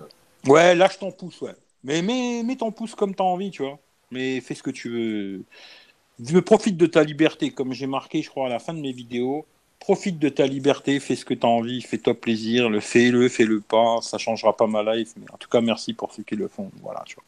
Ouais, 0.47 0.75
lâche 0.75 0.99
ton 0.99 1.11
pouce, 1.12 1.40
ouais. 1.42 1.54
Mais 1.85 2.02
mets, 2.02 2.42
mets 2.44 2.56
ton 2.56 2.70
pouce 2.73 2.94
comme 2.94 3.14
t'as 3.14 3.25
envie, 3.25 3.50
tu 3.50 3.62
vois. 3.62 3.78
Mais 4.11 4.40
fais 4.40 4.54
ce 4.54 4.62
que 4.62 4.70
tu 4.70 4.88
veux. 4.88 5.42
Je 6.25 6.38
profite 6.38 6.76
de 6.76 6.87
ta 6.87 7.02
liberté, 7.02 7.50
comme 7.50 7.73
j'ai 7.73 7.87
marqué, 7.87 8.23
je 8.23 8.30
crois, 8.30 8.47
à 8.47 8.50
la 8.50 8.59
fin 8.59 8.75
de 8.75 8.80
mes 8.80 8.92
vidéos. 8.92 9.47
Profite 9.80 10.18
de 10.18 10.28
ta 10.28 10.46
liberté, 10.46 11.00
fais 11.00 11.16
ce 11.16 11.25
que 11.25 11.34
t'as 11.34 11.49
envie, 11.49 11.80
fais-toi 11.80 12.14
plaisir, 12.14 12.68
le 12.68 12.80
fais-le, 12.80 13.28
fais-le 13.28 13.60
pas, 13.60 14.00
ça 14.02 14.18
changera 14.18 14.54
pas 14.54 14.66
ma 14.66 14.82
life. 14.94 15.14
Mais 15.16 15.26
en 15.32 15.38
tout 15.38 15.49
cas, 15.49 15.62
merci 15.62 15.94
pour 15.94 16.12
ceux 16.12 16.22
qui 16.22 16.37
le 16.37 16.49
font. 16.49 16.70
Voilà, 16.82 17.02
tu 17.06 17.16
vois. 17.16 17.25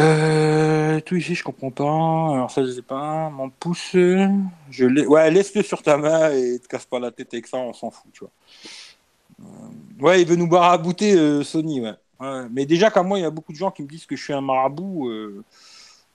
Euh, 0.00 1.00
tout 1.00 1.14
ici, 1.14 1.36
je 1.36 1.44
comprends 1.44 1.70
pas. 1.70 1.84
Alors 1.84 2.50
ça, 2.50 2.64
je 2.64 2.72
sais 2.72 2.82
pas. 2.82 3.30
Mon 3.30 3.50
pouce, 3.50 3.90
je 3.92 4.84
l'ai. 4.84 5.06
Ouais, 5.06 5.30
laisse-le 5.30 5.62
sur 5.62 5.80
ta 5.82 5.96
main 5.96 6.32
et 6.32 6.58
te 6.58 6.66
casse 6.66 6.86
pas 6.86 6.98
la 6.98 7.12
tête 7.12 7.32
avec 7.32 7.46
ça, 7.46 7.58
on 7.58 7.72
s'en 7.72 7.90
fout, 7.90 8.10
tu 8.12 8.20
vois. 8.20 8.32
Euh, 9.40 10.02
ouais, 10.04 10.22
il 10.22 10.28
veut 10.28 10.36
nous 10.36 10.48
barabouter 10.48 11.14
euh, 11.14 11.44
Sony, 11.44 11.80
ouais. 11.80 11.94
Mais 12.50 12.66
déjà 12.66 12.90
qu'à 12.90 13.02
moi, 13.02 13.18
il 13.18 13.22
y 13.22 13.26
a 13.26 13.30
beaucoup 13.30 13.52
de 13.52 13.58
gens 13.58 13.70
qui 13.70 13.82
me 13.82 13.88
disent 13.88 14.06
que 14.06 14.16
je 14.16 14.24
suis 14.24 14.32
un 14.32 14.40
marabout. 14.40 15.08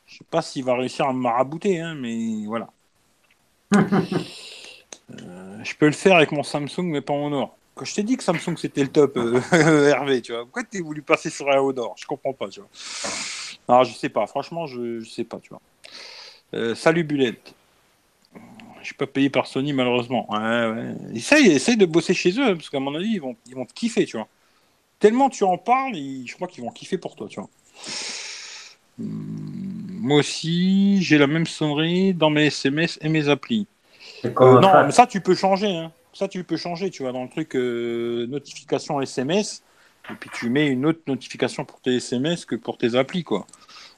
Je 0.05 0.17
sais 0.17 0.25
pas 0.29 0.41
s'il 0.41 0.65
va 0.65 0.75
réussir 0.75 1.05
à 1.05 1.13
me 1.13 1.19
marabouter, 1.19 1.79
hein, 1.79 1.95
mais 1.95 2.45
voilà. 2.45 2.69
Euh, 5.11 5.63
je 5.63 5.75
peux 5.75 5.88
le 5.88 5.91
faire 5.91 6.15
avec 6.15 6.31
mon 6.31 6.43
Samsung, 6.43 6.83
mais 6.83 7.01
pas 7.01 7.13
en 7.13 7.25
Honor. 7.27 7.57
Quand 7.75 7.85
je 7.85 7.95
t'ai 7.95 8.03
dit 8.03 8.17
que 8.17 8.23
Samsung 8.23 8.57
c'était 8.57 8.83
le 8.83 8.89
top, 8.89 9.17
euh, 9.17 9.41
Hervé, 9.88 10.21
tu 10.21 10.33
vois, 10.33 10.43
pourquoi 10.43 10.63
t'es 10.63 10.81
voulu 10.81 11.01
passer 11.01 11.29
sur 11.29 11.49
un 11.49 11.57
Honor 11.57 11.95
Je 11.97 12.05
comprends 12.05 12.33
pas, 12.33 12.49
tu 12.49 12.59
vois. 12.59 12.69
Alors, 13.67 13.83
je 13.85 13.93
sais 13.93 14.09
pas, 14.09 14.27
franchement, 14.27 14.67
je, 14.67 15.03
sais 15.03 15.23
pas, 15.23 15.39
tu 15.39 15.49
vois. 15.49 15.61
Euh, 16.53 16.75
salut 16.75 17.03
Bulette. 17.03 17.53
Je 18.81 18.85
suis 18.85 18.95
pas 18.95 19.07
payé 19.07 19.29
par 19.29 19.45
Sony, 19.45 19.73
malheureusement. 19.73 20.27
Essaye, 21.13 21.51
essaye 21.51 21.77
de 21.77 21.85
bosser 21.85 22.13
chez 22.13 22.31
eux, 22.39 22.43
hein, 22.45 22.55
parce 22.55 22.69
qu'à 22.69 22.79
mon 22.79 22.95
avis, 22.95 23.13
ils 23.13 23.21
vont, 23.21 23.35
ils 23.47 23.55
vont 23.55 23.65
te 23.65 23.73
kiffer, 23.73 24.05
tu 24.05 24.17
vois. 24.17 24.27
Tellement 24.99 25.29
tu 25.29 25.43
en 25.43 25.57
parles, 25.57 25.95
je 25.95 26.33
crois 26.35 26.47
qu'ils 26.47 26.63
vont 26.63 26.71
kiffer 26.71 26.97
pour 26.97 27.15
toi, 27.15 27.27
tu 27.27 27.39
vois. 27.39 27.49
Hum, 28.99 29.28
Moi 30.00 30.20
aussi, 30.20 31.01
j'ai 31.01 31.18
la 31.18 31.27
même 31.27 31.46
sonnerie 31.46 32.13
dans 32.13 32.29
mes 32.29 32.46
SMS 32.48 32.98
et 33.01 33.10
mes 33.10 33.27
applis. 33.27 33.68
Euh, 34.25 34.60
non, 34.60 34.86
mais 34.86 34.91
ça, 34.91 35.06
tu 35.06 35.22
peux 35.22 35.36
changer. 35.36 35.75
Hein. 35.75 35.91
Ça, 36.13 36.27
tu 36.27 36.44
peux 36.44 36.58
changer, 36.58 36.89
tu 36.89 37.03
vois, 37.03 37.12
dans 37.12 37.24
le 37.24 37.29
truc 37.29 37.56
euh, 37.56 38.25
notification 38.27 39.01
SMS, 39.01 39.63
et 40.10 40.13
puis 40.15 40.29
tu 40.34 40.50
mets 40.50 40.68
une 40.68 40.86
autre 40.86 41.01
notification 41.08 41.65
pour 41.65 41.82
tes 41.82 41.98
SMS 41.98 42.46
que 42.46 42.56
pour 42.56 42.77
tes 42.77 42.96
applis, 42.96 43.24
quoi. 43.24 43.46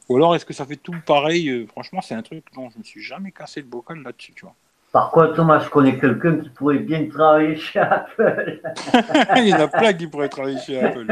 Ou 0.09 0.17
alors, 0.17 0.35
est-ce 0.35 0.45
que 0.45 0.53
ça 0.53 0.65
fait 0.65 0.75
tout 0.75 0.95
pareil? 1.05 1.49
Euh, 1.49 1.67
Franchement, 1.67 2.01
c'est 2.01 2.15
un 2.15 2.21
truc 2.21 2.43
dont 2.53 2.69
je 2.69 2.79
me 2.79 2.83
suis 2.83 3.01
jamais 3.01 3.31
cassé 3.31 3.61
le 3.61 3.67
bocal 3.67 4.01
là-dessus, 4.01 4.33
tu 4.33 4.45
vois. 4.45 4.55
Par 4.91 5.09
quoi, 5.11 5.29
Thomas 5.29 5.59
je 5.59 5.69
connais 5.69 5.97
quelqu'un 5.97 6.37
qui 6.37 6.49
pourrait 6.49 6.79
bien 6.79 7.07
travailler 7.07 7.55
chez 7.55 7.79
Apple. 7.79 8.61
Il 9.37 9.47
y 9.47 9.53
en 9.53 9.61
a 9.61 9.67
plein 9.67 9.93
qui 9.93 10.07
pourraient 10.07 10.27
travailler 10.27 10.59
chez 10.59 10.79
Apple. 10.81 11.05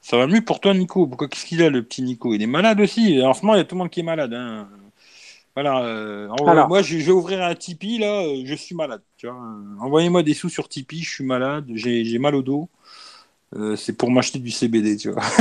Ça 0.00 0.16
va 0.16 0.26
mieux 0.26 0.40
pour 0.40 0.58
toi, 0.58 0.74
Nico? 0.74 1.06
Pourquoi 1.06 1.28
qu'est-ce 1.28 1.46
qu'il 1.46 1.62
a, 1.62 1.70
le 1.70 1.84
petit 1.84 2.02
Nico? 2.02 2.34
Il 2.34 2.42
est 2.42 2.46
malade 2.48 2.80
aussi. 2.80 3.22
En 3.22 3.34
ce 3.34 3.42
moment, 3.42 3.54
il 3.54 3.58
y 3.58 3.60
a 3.60 3.64
tout 3.64 3.76
le 3.76 3.78
monde 3.78 3.90
qui 3.90 4.00
est 4.00 4.04
malade. 4.04 4.34
Hein. 4.34 4.68
Voilà. 5.54 5.84
Euh, 5.84 6.28
moi, 6.66 6.82
je, 6.82 6.96
vais 6.96 7.12
ouvrir 7.12 7.40
un 7.42 7.54
Tipeee, 7.54 7.98
là. 7.98 8.24
Euh, 8.24 8.42
je 8.44 8.54
suis 8.54 8.74
malade. 8.74 9.02
Envoyez-moi 9.80 10.24
des 10.24 10.34
sous 10.34 10.48
sur 10.48 10.68
Tipeee. 10.68 11.02
Je 11.02 11.10
suis 11.10 11.24
malade. 11.24 11.66
J'ai 11.74 12.18
mal 12.18 12.34
au 12.34 12.42
dos. 12.42 12.68
Euh, 13.54 13.76
c'est 13.76 13.92
pour 13.92 14.10
m'acheter 14.10 14.40
du 14.40 14.50
CBD, 14.50 14.96
tu 14.96 15.10
vois. 15.10 15.22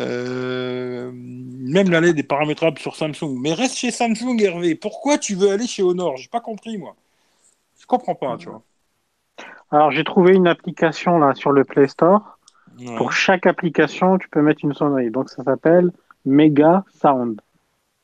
Euh, 0.00 1.10
même 1.12 1.90
l'aller 1.90 2.12
des 2.12 2.22
paramétrables 2.22 2.78
sur 2.78 2.94
Samsung. 2.94 3.36
Mais 3.40 3.52
reste 3.52 3.76
chez 3.76 3.90
Samsung, 3.90 4.40
Hervé. 4.40 4.76
Pourquoi 4.76 5.18
tu 5.18 5.34
veux 5.34 5.50
aller 5.50 5.66
chez 5.66 5.82
Honor? 5.82 6.16
J'ai 6.16 6.28
pas 6.28 6.40
compris, 6.40 6.78
moi. 6.78 6.94
Je 7.80 7.86
comprends 7.86 8.14
pas, 8.14 8.36
tu 8.36 8.48
vois. 8.48 8.62
Alors, 9.72 9.90
j'ai 9.90 10.04
trouvé 10.04 10.34
une 10.34 10.46
application 10.46 11.18
là 11.18 11.34
sur 11.34 11.50
le 11.52 11.64
Play 11.64 11.88
Store. 11.88 12.38
Ouais. 12.78 12.96
Pour 12.96 13.12
chaque 13.12 13.44
application, 13.46 14.18
tu 14.18 14.28
peux 14.28 14.40
mettre 14.40 14.60
une 14.62 14.72
sonnerie. 14.72 15.10
Donc, 15.10 15.30
ça 15.30 15.42
s'appelle 15.42 15.90
Mega 16.24 16.84
Sound. 17.02 17.40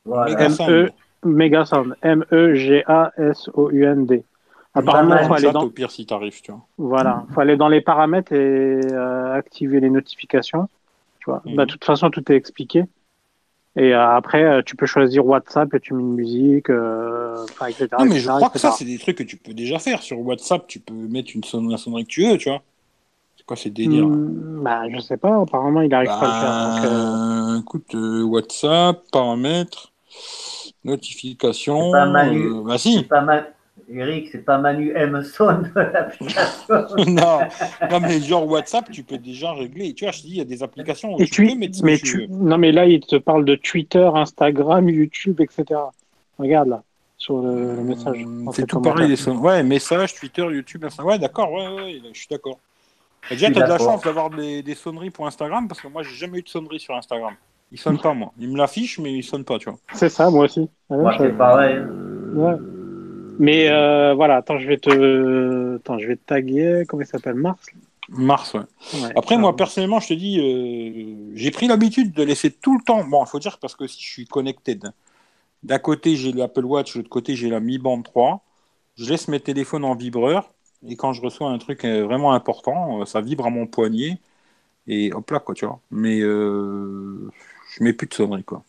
Voilà. 0.03 0.31
Mega 0.31 0.47
M-E, 0.47 0.53
Sound. 0.53 0.91
Mega 1.23 1.63
Sound. 1.65 1.95
E 2.03 2.09
M-E-G-A-S-O-U-n-D. 2.09 4.23
Apparemment, 4.73 5.17
faut 5.23 5.33
aller 5.33 5.53
dans, 5.53 5.63
au 5.63 5.69
pire, 5.69 5.89
si 5.89 6.05
t'arrives, 6.05 6.41
tu 6.41 6.51
vois. 6.51 6.59
voilà, 6.77 7.23
faut 7.33 7.39
aller 7.39 7.55
dans 7.55 7.69
les 7.69 7.79
paramètres 7.79 8.33
et 8.33 8.81
euh, 8.91 9.33
activer 9.33 9.79
les 9.79 9.89
notifications. 9.89 10.67
Tu 11.25 11.31
vois. 11.31 11.43
Mhm. 11.45 11.55
Bah, 11.55 11.65
de 11.67 11.71
toute 11.73 11.85
façon, 11.85 12.11
tout 12.11 12.31
est 12.31 12.37
expliqué. 12.37 12.85
Et 13.77 13.93
euh, 13.95 14.09
après, 14.09 14.43
euh, 14.43 14.61
tu 14.63 14.75
peux 14.77 14.85
choisir 14.87 15.25
WhatsApp 15.25 15.73
et 15.75 15.81
tu 15.81 15.93
mets 15.95 16.01
une 16.03 16.15
musique, 16.15 16.69
euh, 16.71 17.47
enfin, 17.51 17.67
etc. 17.67 17.87
Non, 17.97 18.05
mais 18.05 18.19
je 18.19 18.29
etc., 18.29 18.29
crois 18.29 18.49
que 18.49 18.59
ça, 18.59 18.71
c'est 18.71 18.85
des 18.85 18.97
trucs 18.97 19.17
que 19.17 19.23
tu 19.23 19.37
peux 19.37 19.53
déjà 19.53 19.79
faire. 19.79 20.01
Sur 20.03 20.19
WhatsApp, 20.19 20.67
tu 20.67 20.79
peux 20.79 20.93
mettre 20.93 21.31
une 21.35 21.43
sonnerie, 21.43 21.71
la 21.73 21.77
sonnerie 21.77 22.03
que 22.03 22.09
tu 22.09 22.23
veux, 22.27 22.37
tu 22.37 22.49
vois. 22.49 22.63
C'est 23.37 23.45
quoi 23.45 23.57
ces 23.57 23.71
délires 23.71 24.09
Hmm, 24.09 24.63
bah, 24.63 24.89
je 24.89 24.99
sais 24.99 25.17
pas. 25.17 25.41
Apparemment, 25.41 25.81
il 25.81 25.93
arrive 25.93 26.17
pas 26.17 26.25
à 26.25 26.27
le 26.29 26.33
faire. 26.33 26.55
donc, 26.55 26.83
euh, 26.83 27.05
Bah, 27.13 27.57
écoute, 27.59 27.93
euh, 27.95 28.23
WhatsApp, 28.23 29.03
paramètres, 29.11 29.93
notification. 30.83 31.77
C'est 31.81 31.89
pas 31.91 32.05
euh, 32.33 32.63
bah 32.65 32.77
si. 32.77 33.07
pas 33.09 33.21
Ma- 33.21 33.47
Eric, 33.89 34.29
c'est 34.31 34.43
pas 34.43 34.57
Manu 34.57 34.91
Emerson 34.95 35.63
de 35.75 35.79
l'application. 35.79 36.85
non. 37.07 37.39
non, 37.89 37.99
mais 37.99 38.19
genre 38.19 38.47
WhatsApp, 38.47 38.89
tu 38.91 39.03
peux 39.03 39.17
déjà 39.17 39.53
régler. 39.53 39.93
Tu 39.93 40.05
vois, 40.05 40.11
je 40.11 40.21
te 40.21 40.27
dis, 40.27 40.33
il 40.33 40.37
y 40.37 40.41
a 40.41 40.45
des 40.45 40.63
applications 40.63 41.15
où 41.15 41.21
Et 41.21 41.25
tu 41.25 41.31
tu, 41.31 41.47
peux 41.47 41.55
mettre 41.55 41.75
ce 41.75 41.81
que 41.81 41.85
mais 41.85 41.97
tu 41.97 42.27
non, 42.29 42.57
mais 42.57 42.71
là, 42.71 42.85
il 42.85 42.99
te 43.01 43.15
parle 43.15 43.45
de 43.45 43.55
Twitter, 43.55 44.09
Instagram, 44.13 44.89
YouTube, 44.89 45.39
etc. 45.41 45.79
Regarde 46.39 46.69
là, 46.69 46.83
sur 47.17 47.41
le, 47.41 47.75
le 47.75 47.83
message. 47.83 48.23
Hum, 48.23 48.45
dans 48.45 48.51
C'est 48.51 48.65
tout 48.65 48.81
pareil, 48.81 49.07
les 49.07 49.29
Ouais, 49.29 49.63
message, 49.63 50.15
Twitter, 50.15 50.41
YouTube, 50.41 50.83
Instagram. 50.85 51.13
Ouais, 51.13 51.19
d'accord, 51.19 51.51
ouais, 51.51 51.67
ouais, 51.67 52.01
je 52.11 52.17
suis 52.17 52.27
d'accord. 52.29 52.59
Et 53.29 53.35
Déjà, 53.35 53.51
tu 53.51 53.61
as 53.61 53.65
de 53.65 53.69
la 53.69 53.77
chance 53.77 54.01
d'avoir 54.01 54.29
des, 54.29 54.61
des 54.61 54.75
sonneries 54.75 55.09
pour 55.09 55.25
Instagram 55.27 55.67
parce 55.67 55.81
que 55.81 55.87
moi, 55.87 56.03
j'ai 56.03 56.15
jamais 56.15 56.39
eu 56.39 56.43
de 56.43 56.49
sonnerie 56.49 56.79
sur 56.79 56.95
Instagram. 56.95 57.33
Il 57.71 57.79
sonne 57.79 57.99
pas, 57.99 58.13
moi. 58.13 58.31
Il 58.39 58.49
me 58.49 58.57
l'affiche, 58.57 58.99
mais 58.99 59.13
il 59.13 59.23
sonne 59.23 59.43
pas, 59.43 59.57
tu 59.57 59.69
vois. 59.69 59.79
C'est 59.93 60.09
ça, 60.09 60.29
moi 60.29 60.45
aussi. 60.45 60.69
Moi, 60.89 61.15
c'est 61.17 61.35
pareil. 61.35 61.79
Ouais. 62.33 62.55
Mais 63.39 63.69
euh, 63.69 64.13
voilà, 64.13 64.37
attends, 64.37 64.57
je 64.57 64.67
vais 64.67 64.77
te, 64.77 65.75
attends, 65.75 65.99
je 65.99 66.07
vais 66.07 66.15
te 66.15 66.25
taguer. 66.25 66.83
Comment 66.87 67.03
il 67.03 67.07
s'appelle, 67.07 67.35
Mars? 67.35 67.65
Mars, 68.09 68.53
ouais. 68.53 68.61
Ouais. 68.93 69.13
Après, 69.15 69.37
moi, 69.37 69.55
personnellement, 69.55 69.99
je 69.99 70.09
te 70.09 70.13
dis, 70.13 70.39
euh, 70.39 71.31
j'ai 71.35 71.51
pris 71.51 71.67
l'habitude 71.67 72.13
de 72.13 72.23
laisser 72.23 72.51
tout 72.51 72.77
le 72.77 72.83
temps. 72.83 73.03
Bon, 73.03 73.23
il 73.23 73.27
faut 73.27 73.39
dire 73.39 73.57
parce 73.57 73.75
que 73.75 73.87
si 73.87 74.01
je 74.01 74.07
suis 74.07 74.25
connected, 74.25 74.91
d'un 75.63 75.79
côté, 75.79 76.15
j'ai 76.15 76.31
l'Apple 76.31 76.65
Watch, 76.65 76.93
de 76.93 76.99
l'autre 76.99 77.09
côté, 77.09 77.35
j'ai 77.35 77.49
la 77.49 77.59
Mi 77.59 77.77
Band 77.77 78.01
3. 78.01 78.43
Je 78.97 79.09
laisse 79.09 79.27
mes 79.27 79.39
téléphones 79.39 79.83
en 79.83 79.95
vibreur. 79.95 80.51
Et 80.87 80.95
quand 80.95 81.13
je 81.13 81.21
reçois 81.21 81.49
un 81.49 81.57
truc 81.57 81.83
euh, 81.83 82.03
vraiment 82.03 82.33
important, 82.33 83.05
ça 83.05 83.21
vibre 83.21 83.47
à 83.47 83.49
mon 83.49 83.65
poignet. 83.65 84.19
Et 84.87 85.11
hop 85.11 85.31
là, 85.31 85.39
quoi, 85.39 85.55
tu 85.55 85.65
vois. 85.65 85.79
Mais 85.89 86.21
euh, 86.21 87.31
je 87.75 87.83
mets 87.83 87.93
plus 87.93 88.07
de 88.07 88.13
sonnerie, 88.13 88.43
quoi. 88.43 88.63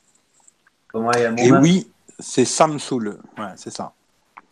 Comment 0.88 1.12
il 1.12 1.20
y 1.20 1.24
a 1.24 1.30
un 1.30 1.36
Et 1.36 1.52
oui, 1.52 1.88
c'est 2.18 2.46
Samsung. 2.46 3.18
Ouais, 3.36 3.52
c'est 3.56 3.70
ça. 3.70 3.92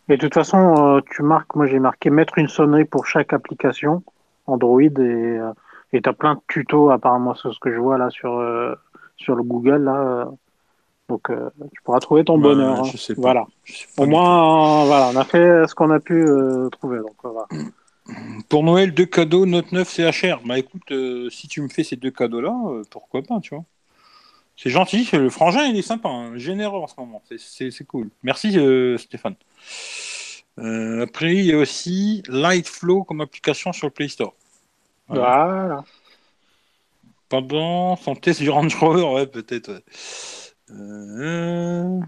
Et 0.09 0.17
de 0.17 0.21
toute 0.21 0.33
façon, 0.33 0.97
euh, 0.97 0.99
tu 1.11 1.23
marques, 1.23 1.55
moi 1.55 1.65
j'ai 1.65 1.79
marqué 1.79 2.09
mettre 2.09 2.37
une 2.37 2.47
sonnerie 2.47 2.85
pour 2.85 3.05
chaque 3.07 3.33
application 3.33 4.03
Android 4.47 4.81
et 4.81 4.89
euh, 4.99 5.51
et 5.93 6.01
t'as 6.01 6.13
plein 6.13 6.35
de 6.35 6.41
tutos 6.47 6.89
apparemment 6.91 7.33
sur 7.35 7.53
ce 7.53 7.59
que 7.59 7.71
je 7.73 7.79
vois 7.79 7.97
là 7.97 8.09
sur 8.09 8.37
euh, 8.37 8.75
sur 9.17 9.35
le 9.35 9.43
Google 9.43 9.83
là. 9.83 10.27
Donc 11.09 11.29
euh, 11.29 11.49
tu 11.73 11.81
pourras 11.83 11.99
trouver 11.99 12.23
ton 12.23 12.37
bonheur. 12.37 12.79
hein. 12.79 12.83
je 12.83 12.97
sais 12.97 13.15
pas. 13.15 13.21
Voilà. 13.21 13.45
Je 13.63 13.73
sais 13.73 13.87
pas 13.95 14.03
Au 14.03 14.05
moins, 14.05 14.83
euh, 14.83 14.85
voilà, 14.85 15.09
on 15.13 15.17
a 15.17 15.23
fait 15.23 15.67
ce 15.67 15.73
qu'on 15.75 15.89
a 15.91 15.99
pu 15.99 16.23
euh, 16.27 16.69
trouver. 16.69 16.97
Donc 16.99 17.15
voilà. 17.23 17.45
Pour 18.49 18.63
Noël, 18.63 18.93
deux 18.93 19.05
cadeaux, 19.07 19.47
Note 19.47 19.71
9 19.71 19.89
CHR. 19.89 20.41
Bah 20.45 20.59
écoute, 20.59 20.93
si 21.31 21.47
tu 21.47 21.61
me 21.61 21.67
fais 21.69 21.83
ces 21.83 21.95
deux 21.95 22.11
cadeaux-là, 22.11 22.53
pourquoi 22.91 23.23
pas, 23.23 23.39
tu 23.39 23.55
vois. 23.55 23.63
C'est 24.57 24.69
gentil, 24.69 25.05
c'est- 25.05 25.17
le 25.17 25.29
frangin 25.29 25.65
il 25.65 25.77
est 25.77 25.81
sympa, 25.81 26.09
hein, 26.09 26.37
généreux 26.37 26.79
en 26.79 26.87
ce 26.87 26.95
moment, 26.97 27.21
c'est- 27.37 27.83
cool. 27.85 28.09
Merci 28.23 28.57
euh, 28.57 28.97
Stéphane. 28.97 29.35
Euh, 30.59 31.03
après, 31.03 31.35
il 31.35 31.45
y 31.45 31.51
a 31.53 31.57
aussi 31.57 32.23
Lightflow 32.29 33.03
comme 33.03 33.21
application 33.21 33.73
sur 33.73 33.87
le 33.87 33.91
Play 33.91 34.07
Store. 34.07 34.33
Voilà. 35.07 35.23
Voilà. 35.45 35.85
Pendant 37.29 37.95
son 37.95 38.15
test 38.15 38.41
du 38.41 38.49
Range 38.49 38.73
Rover, 38.75 39.03
ouais, 39.03 39.27
peut-être. 39.27 39.71
ouais. 39.73 39.83
Euh, 40.71 41.99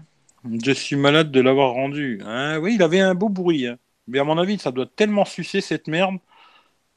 je 0.64 0.70
suis 0.72 0.96
malade 0.96 1.30
de 1.30 1.40
l'avoir 1.40 1.72
rendu. 1.72 2.20
Hein, 2.24 2.58
oui, 2.60 2.74
il 2.76 2.82
avait 2.82 3.00
un 3.00 3.14
beau 3.14 3.28
bruit. 3.28 3.66
hein. 3.66 3.78
Mais 4.06 4.18
à 4.20 4.24
mon 4.24 4.38
avis, 4.38 4.58
ça 4.58 4.70
doit 4.70 4.86
tellement 4.86 5.24
sucer 5.24 5.60
cette 5.60 5.88
merde. 5.88 6.16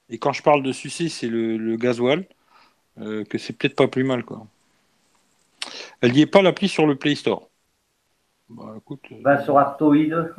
Et 0.10 0.20
quand 0.20 0.34
je 0.34 0.44
parle 0.44 0.64
de 0.64 0.72
sucer, 0.72 1.10
c'est 1.10 1.28
le, 1.28 1.58
le 1.58 1.78
gasoil. 1.78 2.26
euh, 3.00 3.26
que 3.26 3.38
c'est 3.38 3.54
peut-être 3.54 3.76
pas 3.76 3.88
plus 3.88 4.04
mal, 4.04 4.24
quoi. 4.26 4.48
Elle 6.02 6.14
n'y 6.14 6.22
est 6.22 6.28
pas 6.28 6.42
l'appli 6.42 6.68
sur 6.68 6.88
le 6.88 6.96
Play 6.96 7.16
Store. 7.16 7.50
Bah 8.50 8.74
écoute, 8.78 9.02
euh, 9.12 9.16
Va 9.24 9.42
sur 9.44 9.58
Aptoid. 9.58 10.36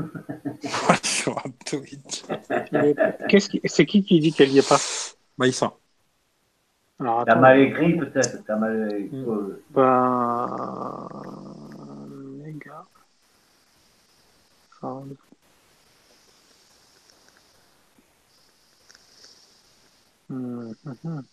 sur 1.03 1.39
Aptoid. 1.39 1.87
Qu'est-ce 3.29 3.49
qui, 3.49 3.61
c'est 3.65 3.87
qui 3.87 4.05
qui 4.05 4.21
dit 4.21 4.33
qu'elle 4.33 4.51
y 4.51 4.59
est 4.59 4.69
pas? 4.69 4.79
Bah, 5.39 5.47
il 5.47 5.55
sent. 5.55 5.71
Alors 7.01 7.25
T'as 7.25 7.37
mal 7.37 7.61
écrit 7.61 7.97
peut-être. 7.97 8.45
T'as 8.47 8.57
mal. 8.57 9.09
Mm. 9.11 9.25
euh, 9.29 9.65
Ben, 9.71 11.09
méga. 12.45 12.85
Sound. 14.81 15.17
Mhm, 20.29 20.75
mhm. 20.85 21.25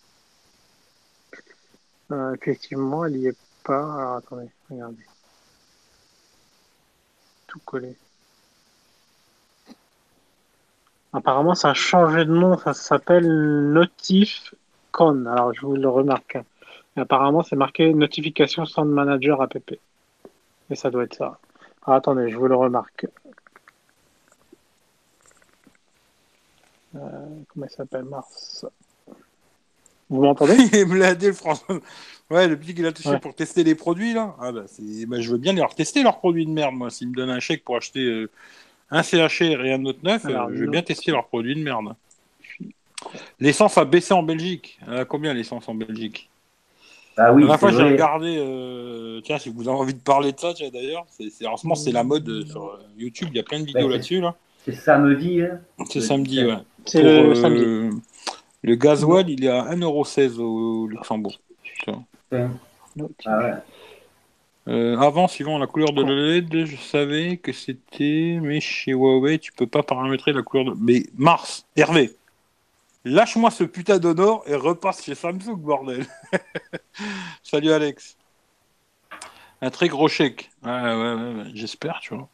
Euh, 2.12 2.36
effectivement, 2.36 3.06
elle 3.06 3.18
y 3.18 3.28
est 3.28 3.38
Alors 3.74 4.18
attendez, 4.18 4.50
regardez. 4.70 5.06
Tout 7.48 7.60
collé. 7.66 7.96
Apparemment, 11.14 11.56
ça 11.56 11.70
a 11.70 11.74
changé 11.74 12.26
de 12.26 12.32
nom. 12.32 12.58
Ça 12.58 12.74
s'appelle 12.74 13.28
Notif 13.72 14.54
Con. 14.92 15.26
Alors, 15.26 15.54
je 15.54 15.62
vous 15.62 15.76
le 15.76 15.90
remarque. 15.90 16.38
Et 16.96 17.00
apparemment, 17.00 17.44
c'est 17.44 17.56
marqué 17.56 17.94
Notification 17.94 18.66
Sound 18.66 18.92
Manager 18.92 19.42
app. 19.42 19.58
Et 20.70 20.76
ça 20.76 20.90
doit 20.90 21.04
être 21.04 21.16
ça. 21.16 21.40
Ah, 21.86 21.96
attendez, 21.96 22.30
je 22.30 22.38
vous 22.38 22.48
le 22.48 22.56
remarque. 22.56 23.08
Euh, 26.96 27.00
comment 27.48 27.66
il 27.66 27.70
s'appelle? 27.70 28.04
Mars 28.04 28.66
Vous 30.10 30.22
m'entendez 30.22 30.56
il 30.74 30.86
me 30.88 30.98
l'a 30.98 31.16
dit, 31.16 31.28
le 31.28 31.34
François. 31.34 31.80
Ouais, 32.32 32.48
le 32.48 32.58
petit 32.58 32.76
qu'il 32.76 32.86
a 32.86 32.92
touché 32.92 33.10
Ouais. 33.10 33.20
pour 33.20 33.34
tester 33.34 33.64
les 33.64 33.76
produits, 33.76 34.14
là. 34.14 34.36
Ah, 34.40 34.52
bah, 34.52 34.64
c'est... 34.68 35.06
bah, 35.08 35.20
je 35.20 35.32
veux 35.32 35.38
bien 35.38 35.54
les 35.54 35.60
leur 35.60 35.74
tester 35.76 36.04
leurs 36.04 36.18
produits 36.20 36.46
de 36.46 36.52
merde, 36.52 36.76
moi. 36.76 36.90
S'ils 36.90 37.10
me 37.10 37.16
donnent 37.16 37.30
un 37.32 37.40
chèque 37.40 37.64
pour 37.64 37.76
acheter 37.78 38.02
euh, 38.04 38.30
un 38.92 39.02
CHR 39.04 39.66
et 39.66 39.74
un 39.74 39.84
autre 39.86 40.00
neuf, 40.04 40.26
euh, 40.26 40.30
Alors, 40.30 40.50
je 40.54 40.58
veux 40.64 40.70
bien 40.70 40.82
tester 40.84 41.12
leurs 41.12 41.26
produits 41.28 41.56
de 41.56 41.62
merde. 41.64 41.96
L'essence 43.40 43.78
a 43.78 43.86
baissé 43.86 44.14
en 44.14 44.24
Belgique. 44.24 44.80
Elle 44.88 44.98
a 44.98 45.06
combien 45.06 45.34
l'essence 45.34 45.68
en 45.70 45.74
Belgique? 45.76 46.30
Ah 47.18 47.34
oui, 47.34 47.46
La 47.48 47.58
fois, 47.58 47.72
j'ai 47.72 47.84
regardé. 47.84 48.36
euh, 48.38 49.22
Tiens, 49.22 49.38
si 49.40 49.50
vous 49.50 49.68
avez 49.68 49.78
envie 49.78 49.94
de 49.94 50.00
parler 50.00 50.32
de 50.32 50.40
ça, 50.40 50.54
tiens, 50.54 50.70
d'ailleurs, 50.72 51.06
c'est, 51.10 51.30
c'est... 51.30 51.46
en 51.48 51.58
ce 51.58 51.66
moment, 51.66 51.76
c'est 51.76 51.92
la 51.92 52.04
mode 52.04 52.28
euh, 52.30 52.46
sur 52.46 52.66
euh, 52.66 52.80
YouTube. 52.98 53.30
Il 53.32 53.38
y 53.38 53.40
a 53.40 53.44
plein 53.44 53.60
de 53.60 53.66
vidéos 53.66 53.82
Ouais, 53.82 53.88
c'est- 53.88 53.94
là-dessus, 53.98 54.22
là. 54.22 54.36
C'est 54.66 54.74
samedi. 54.76 55.42
Hein. 55.42 55.60
C'est 55.90 56.02
samedi, 56.02 56.32
17. 56.42 56.48
ouais. 56.48 56.56
C'est 56.86 57.02
Pour, 57.02 57.10
le 57.10 57.30
euh, 57.32 57.36
samedi. 57.36 58.02
Le 58.62 58.76
gasoil, 58.76 59.30
il 59.30 59.46
est 59.46 59.50
à 59.50 59.74
1,16€ 59.74 60.40
au 60.40 60.88
Luxembourg. 60.88 61.40
Ah. 63.26 63.62
Euh, 64.68 64.98
avant, 64.98 65.28
suivant 65.28 65.58
la 65.58 65.68
couleur 65.68 65.94
de 65.94 66.04
la 66.04 66.14
LED, 66.14 66.66
je 66.66 66.76
savais 66.76 67.38
que 67.38 67.52
c'était. 67.54 68.40
Mais 68.42 68.60
chez 68.60 68.92
Huawei, 68.92 69.40
tu 69.40 69.52
peux 69.52 69.68
pas 69.68 69.84
paramétrer 69.84 70.34
la 70.34 70.44
couleur 70.44 70.66
de. 70.66 70.74
Mais 70.80 71.04
Mars, 71.18 71.66
Hervé, 71.76 72.16
lâche-moi 73.06 73.50
ce 73.52 73.64
putain 73.64 73.98
d'honneur 73.98 74.42
et 74.48 74.56
repasse 74.56 75.04
chez 75.04 75.16
Samsung, 75.16 75.56
bordel. 75.56 76.06
Salut 77.44 77.72
Alex. 77.72 78.18
Un 79.62 79.72
très 79.72 79.88
gros 79.88 80.08
chèque. 80.08 80.52
Ouais, 80.64 80.72
ouais, 80.72 80.94
ouais, 80.94 81.14
ouais, 81.16 81.52
j'espère, 81.54 82.00
tu 82.02 82.14
vois. 82.14 82.30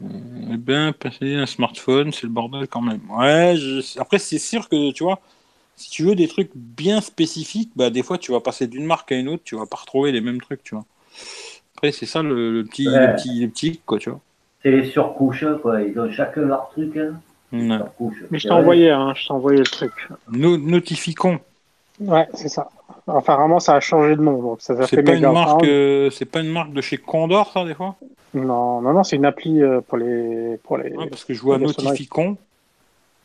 Eh 0.00 0.56
bien, 0.56 0.92
passer 0.92 1.34
un 1.34 1.46
smartphone, 1.46 2.12
c'est 2.12 2.24
le 2.24 2.28
bordel 2.32 2.68
quand 2.68 2.80
même. 2.80 3.00
Ouais, 3.10 3.56
je- 3.56 3.98
après, 4.00 4.18
c'est 4.18 4.38
sûr 4.38 4.68
que, 4.68 4.92
tu 4.92 5.02
vois, 5.02 5.20
si 5.76 5.90
tu 5.90 6.04
veux 6.04 6.14
des 6.14 6.28
trucs 6.28 6.50
bien 6.54 7.00
spécifiques, 7.00 7.72
bah, 7.76 7.90
des 7.90 8.02
fois, 8.02 8.18
tu 8.18 8.32
vas 8.32 8.40
passer 8.40 8.66
d'une 8.68 8.84
marque 8.84 9.10
à 9.12 9.16
une 9.16 9.28
autre, 9.28 9.42
tu 9.44 9.56
vas 9.56 9.66
pas 9.66 9.76
retrouver 9.78 10.12
les 10.12 10.20
mêmes 10.20 10.40
trucs, 10.40 10.62
tu 10.62 10.74
vois. 10.74 10.84
Après, 11.76 11.92
c'est 11.92 12.06
ça 12.06 12.22
le, 12.22 12.52
le 12.52 12.64
petit, 12.64 12.88
Ouais. 12.88 13.08
le 13.08 13.14
petit, 13.16 13.40
le 13.40 13.48
petit 13.48 13.80
quoi, 13.84 13.98
tu 13.98 14.10
vois. 14.10 14.20
C'est 14.62 14.70
les 14.70 14.84
surcouches, 14.90 15.44
quoi. 15.62 15.82
Ils 15.82 15.98
ont 15.98 16.10
chacun 16.10 16.42
leur 16.42 16.68
truc. 16.70 16.96
Hein. 16.96 17.20
Mais 17.52 18.38
je 18.38 18.48
envoyé, 18.48 18.90
hein, 18.90 19.14
je 19.14 19.32
envoyé 19.32 19.58
le 19.58 19.64
truc. 19.64 19.92
No- 20.30 20.58
notificons. 20.58 21.40
Ouais, 22.00 22.28
c'est 22.34 22.48
ça. 22.48 22.68
Enfin, 23.06 23.36
vraiment, 23.36 23.58
ça 23.58 23.74
a 23.74 23.80
changé 23.80 24.16
de 24.16 24.22
nom, 24.22 24.40
donc 24.42 24.60
ça 24.60 24.74
C'est 24.86 25.02
pas 25.02 25.14
une 25.14 25.32
marque, 25.32 25.64
euh, 25.64 26.10
c'est 26.10 26.26
pas 26.26 26.40
une 26.40 26.50
marque 26.50 26.72
de 26.72 26.80
chez 26.80 26.98
Condor, 26.98 27.50
ça, 27.52 27.64
des 27.64 27.74
fois? 27.74 27.96
Non, 28.34 28.80
non, 28.82 28.92
non, 28.92 29.02
c'est 29.02 29.16
une 29.16 29.24
appli 29.24 29.62
euh, 29.62 29.80
pour 29.80 29.98
les, 29.98 30.58
pour 30.58 30.78
les. 30.78 30.94
Ouais, 30.94 31.08
parce 31.08 31.24
que 31.24 31.34
je 31.34 31.40
vois 31.40 31.58
notificons. 31.58 32.36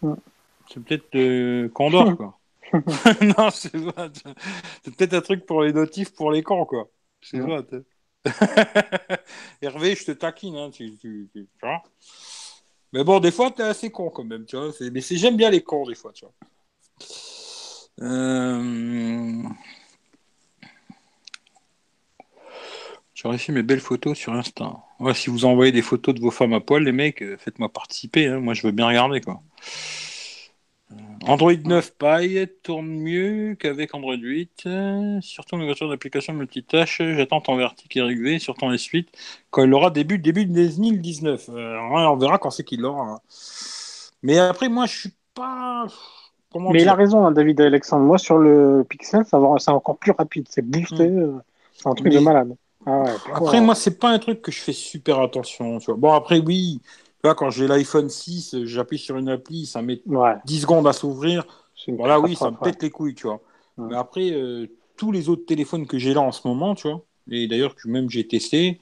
Ouais. 0.01 0.15
C'est 0.71 0.83
peut-être 0.83 1.15
euh, 1.15 1.69
Condor, 1.69 2.15
quoi. 2.17 2.37
non, 3.21 3.49
c'est 3.51 3.71
c'est 4.83 4.95
peut-être 4.95 5.13
un 5.13 5.21
truc 5.21 5.45
pour 5.45 5.61
les 5.63 5.73
notifs 5.73 6.13
pour 6.15 6.31
les 6.31 6.41
camps, 6.41 6.65
quoi. 6.65 6.89
C'est 7.21 7.41
ça. 7.41 7.61
t'es- 7.63 7.83
Hervé, 9.61 9.95
je 9.95 10.05
te 10.05 10.11
taquine, 10.11 10.55
hein, 10.55 10.69
tu, 10.71 10.91
tu- 10.97 11.29
tu- 11.31 11.45
tu 11.45 11.47
vois. 11.61 11.83
Mais 12.93 13.03
bon, 13.03 13.19
des 13.19 13.31
fois, 13.31 13.51
t'es 13.51 13.63
assez 13.63 13.91
con 13.91 14.09
quand 14.09 14.23
même, 14.23 14.45
tu 14.45 14.55
vois. 14.55 14.71
C'est- 14.71 14.89
Mais 14.89 15.01
c'est 15.01 15.17
j'aime 15.17 15.35
bien 15.37 15.49
les 15.49 15.61
cons, 15.61 15.85
des 15.85 15.95
fois, 15.95 16.11
tu 16.13 16.25
vois. 16.25 16.33
Euh... 18.01 19.43
J'aurais 23.13 23.37
fait 23.37 23.51
mes 23.51 23.63
belles 23.63 23.79
photos 23.79 24.17
sur 24.17 24.33
Insta. 24.33 24.73
Si 25.13 25.29
vous 25.29 25.45
envoyez 25.45 25.71
des 25.71 25.81
photos 25.81 26.15
de 26.15 26.19
vos 26.19 26.31
femmes 26.31 26.53
à 26.53 26.59
poil, 26.59 26.83
les 26.83 26.91
mecs, 26.91 27.21
euh, 27.21 27.37
faites-moi 27.37 27.69
participer. 27.69 28.27
hein. 28.27 28.39
Moi, 28.39 28.53
je 28.53 28.63
veux 28.63 28.71
bien 28.71 28.87
regarder, 28.87 29.21
quoi. 29.21 29.41
Euh, 30.91 30.95
Android 31.27 31.53
9 31.53 31.93
Pie 31.97 32.47
tourne 32.63 32.87
mieux 32.87 33.55
qu'avec 33.55 33.93
Android 33.95 34.15
8. 34.15 34.63
euh, 34.65 35.19
surtout 35.21 35.55
en 35.55 35.61
ouverture 35.61 35.89
d'application 35.89 36.33
multitâche. 36.33 36.97
J'attends 37.01 37.41
ton 37.41 37.55
vertic 37.55 37.95
Eric 37.95 38.19
V 38.19 38.39
sur 38.39 38.55
ton 38.55 38.71
S8 38.71 39.07
quand 39.49 39.63
il 39.63 39.73
aura 39.73 39.89
début, 39.91 40.19
début 40.19 40.45
de 40.45 40.53
2019. 40.53 41.49
Euh, 41.49 41.75
ouais, 41.89 42.05
on 42.05 42.17
verra 42.17 42.37
quand 42.39 42.51
c'est 42.51 42.63
qu'il 42.63 42.81
l'aura. 42.81 43.03
hein. 43.13 43.19
Mais 44.21 44.37
après, 44.39 44.69
moi, 44.69 44.85
je 44.85 44.97
suis 44.99 45.13
pas. 45.33 45.87
Comment 46.53 46.69
Mais 46.71 46.83
il 46.83 46.87
a 46.89 46.93
raison, 46.95 47.25
hein, 47.25 47.31
David 47.31 47.59
Alexandre. 47.61 48.05
Moi, 48.05 48.17
sur 48.17 48.37
le 48.37 48.85
Pixel, 48.87 49.23
c'est 49.25 49.35
encore 49.71 49.97
plus 49.97 50.11
rapide. 50.11 50.45
C'est 50.49 50.61
boosté. 50.61 51.07
euh, 51.09 51.33
C'est 51.73 51.87
un 51.89 51.93
truc 51.95 52.07
Mais- 52.07 52.15
de 52.15 52.19
malade. 52.19 52.55
Ah 52.85 53.01
ouais, 53.03 53.09
Après, 53.33 53.61
moi, 53.61 53.75
c'est 53.75 53.97
pas 53.97 54.09
un 54.09 54.19
truc 54.19 54.41
que 54.41 54.51
je 54.51 54.59
fais 54.59 54.73
super 54.73 55.19
attention. 55.19 55.79
Tu 55.79 55.85
vois. 55.87 55.95
Bon, 55.95 56.11
après, 56.13 56.39
oui, 56.39 56.81
tu 56.83 57.19
vois, 57.23 57.33
quand 57.33 57.49
j'ai 57.49 57.67
l'iPhone 57.67 58.09
6, 58.09 58.53
euh, 58.55 58.65
j'appuie 58.65 58.97
sur 58.99 59.17
une 59.17 59.29
appli, 59.29 59.65
ça 59.65 59.81
met 59.81 60.01
Ouais, 60.05 60.35
10 60.45 60.61
secondes 60.61 60.85
à 60.87 60.93
s'ouvrir. 60.93 61.45
Voilà, 61.87 62.19
oui, 62.19 62.35
ça 62.35 62.51
me 62.51 62.55
ouais. 62.57 62.71
pète 62.71 62.83
les 62.83 62.89
couilles, 62.89 63.15
tu 63.15 63.27
vois. 63.27 63.41
Mais 63.77 63.95
après, 63.95 64.31
euh, 64.31 64.67
tous 64.97 65.11
les 65.11 65.29
autres 65.29 65.45
téléphones 65.45 65.87
que 65.87 65.97
j'ai 65.97 66.13
là 66.13 66.21
en 66.21 66.31
ce 66.31 66.47
moment, 66.47 66.75
tu 66.75 66.87
vois, 66.89 67.01
et 67.31 67.47
d'ailleurs 67.47 67.73
que 67.75 67.87
même 67.87 68.09
j'ai 68.09 68.27
testé, 68.27 68.79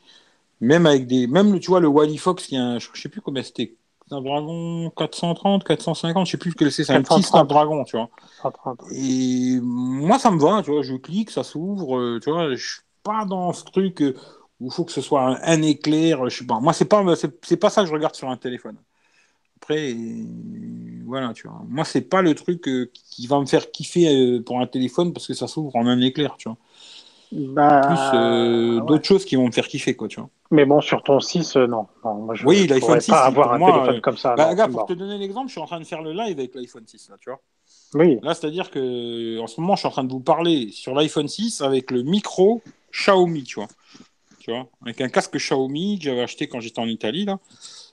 même 0.59 0.85
avec 0.85 1.07
des. 1.07 1.27
Même, 1.27 1.59
tu 1.59 1.67
vois, 1.69 1.79
le 1.79 1.87
Wally 1.87 2.17
Fox, 2.17 2.47
qui 2.47 2.55
est 2.55 2.59
un. 2.59 2.79
Je 2.79 2.87
sais 2.95 3.09
plus 3.09 3.21
combien 3.21 3.43
c'était. 3.43 3.75
Snapdragon 4.12 4.91
430, 4.97 5.63
450, 5.63 6.26
je 6.26 6.32
sais 6.32 6.38
plus 6.38 6.54
quel 6.54 6.69
c'est, 6.69 6.84
c'est 6.84 6.93
un 6.93 7.02
petit 7.02 7.21
430. 7.21 7.26
Snapdragon, 7.26 7.84
tu 7.86 7.95
vois. 7.95 8.10
130. 8.41 8.82
Et 8.91 9.58
moi, 9.62 10.19
ça 10.19 10.32
me 10.32 10.39
va, 10.39 10.62
tu 10.62 10.71
vois, 10.71 10.82
je 10.82 10.95
clique, 10.95 11.32
ça 11.32 11.43
s'ouvre, 11.43 11.97
euh, 11.97 12.19
tu 12.21 12.30
vois, 12.30 12.54
je 12.54 12.74
suis 12.74 12.82
pas 13.04 13.24
dans 13.24 13.54
ce 13.54 13.63
truc 13.63 14.02
euh, 14.02 14.13
où 14.60 14.67
il 14.67 14.74
faut 14.74 14.84
que 14.84 14.91
ce 14.91 15.00
soit 15.00 15.21
un, 15.21 15.39
un 15.43 15.62
éclair, 15.62 16.30
je 16.30 16.39
sais 16.39 16.45
pas. 16.45 16.60
Moi, 16.60 16.74
c'est 16.74 16.86
pas, 16.86 17.15
c'est, 17.15 17.34
c'est 17.45 17.56
pas 17.56 17.69
ça 17.69 17.84
que 17.84 17.88
je 17.88 17.93
regarde 17.93 18.15
sur 18.15 18.30
un 18.30 18.36
téléphone. 18.36 18.76
Après, 19.58 19.93
euh, 19.93 21.04
voilà, 21.06 21.34
tu 21.34 21.47
vois. 21.47 21.62
Moi, 21.69 21.86
c'est 21.86 22.02
pas 22.02 22.21
le 22.21 22.36
truc 22.36 22.67
euh, 22.67 22.91
qui 22.93 23.28
va 23.28 23.39
me 23.39 23.45
faire 23.45 23.71
kiffer 23.71 24.08
euh, 24.38 24.43
pour 24.43 24.60
un 24.60 24.67
téléphone 24.67 25.13
parce 25.13 25.28
que 25.28 25.34
ça 25.34 25.47
s'ouvre 25.47 25.76
en 25.76 25.86
un 25.88 26.02
éclair, 26.02 26.36
tu 26.38 26.50
vois. 26.50 26.58
Bah, 27.32 27.82
Plus 27.88 28.17
euh, 28.20 28.80
ouais. 28.80 28.86
d'autres 28.88 29.06
choses 29.06 29.24
qui 29.24 29.36
vont 29.38 29.48
me 29.48 29.52
faire 29.52 29.67
kiffer, 29.67 29.96
quoi, 29.96 30.08
tu 30.08 30.20
vois. 30.20 30.30
Mais 30.52 30.65
bon, 30.65 30.82
sur 30.82 31.02
ton 31.02 31.20
6, 31.20 31.56
euh, 31.56 31.65
non. 31.67 31.88
non 32.04 32.15
moi, 32.15 32.36
je 32.36 32.46
Oui, 32.46 32.67
l'iPhone 32.67 32.80
pourrais 32.80 33.02
6, 33.02 33.12
pas 33.12 33.24
avoir 33.26 33.54
un 33.54 33.58
moi, 33.58 33.72
téléphone 33.72 33.96
euh, 33.96 34.02
comme 34.02 34.17
ça. 34.17 34.36
Bah, 34.36 34.50
non, 34.50 34.56
gars, 34.56 34.65
c'est 34.65 34.72
pour 34.72 34.86
te 34.86 34.94
donner 34.94 35.17
l'exemple, 35.17 35.48
je 35.48 35.54
suis 35.54 35.62
en 35.62 35.65
train 35.65 35.80
de 35.80 35.86
faire 35.86 36.02
le 36.02 36.12
live 36.12 36.38
avec 36.38 36.54
l'iPhone 36.56 36.84
6, 36.86 37.10
là, 37.10 37.15
tu 37.20 37.30
vois. 37.30 37.39
Oui, 37.94 38.20
Là, 38.22 38.34
c'est-à-dire 38.34 38.70
que 38.70 39.39
en 39.39 39.48
ce 39.48 39.60
moment, 39.62 39.76
je 39.76 39.80
suis 39.82 39.88
en 39.88 39.91
train 39.91 40.04
de 40.04 40.12
vous 40.12 40.20
parler 40.20 40.72
sur 40.72 40.94
l'iPhone 40.94 41.28
6 41.28 41.62
avec 41.62 41.91
le 41.91 42.04
micro 42.04 42.62
Xiaomi, 42.91 43.44
tu 43.44 43.56
vois. 43.56 43.67
Tu 44.39 44.52
vois, 44.52 44.67
avec 44.82 45.00
un 45.02 45.10
casque 45.10 45.38
Xiaomi 45.38 46.00
que 46.00 46.06
j'avais 46.06 46.22
acheté 46.22 46.48
quand 46.48 46.60
j'étais 46.60 46.80
en 46.80 46.88
Italie, 46.88 47.26
là. 47.26 47.39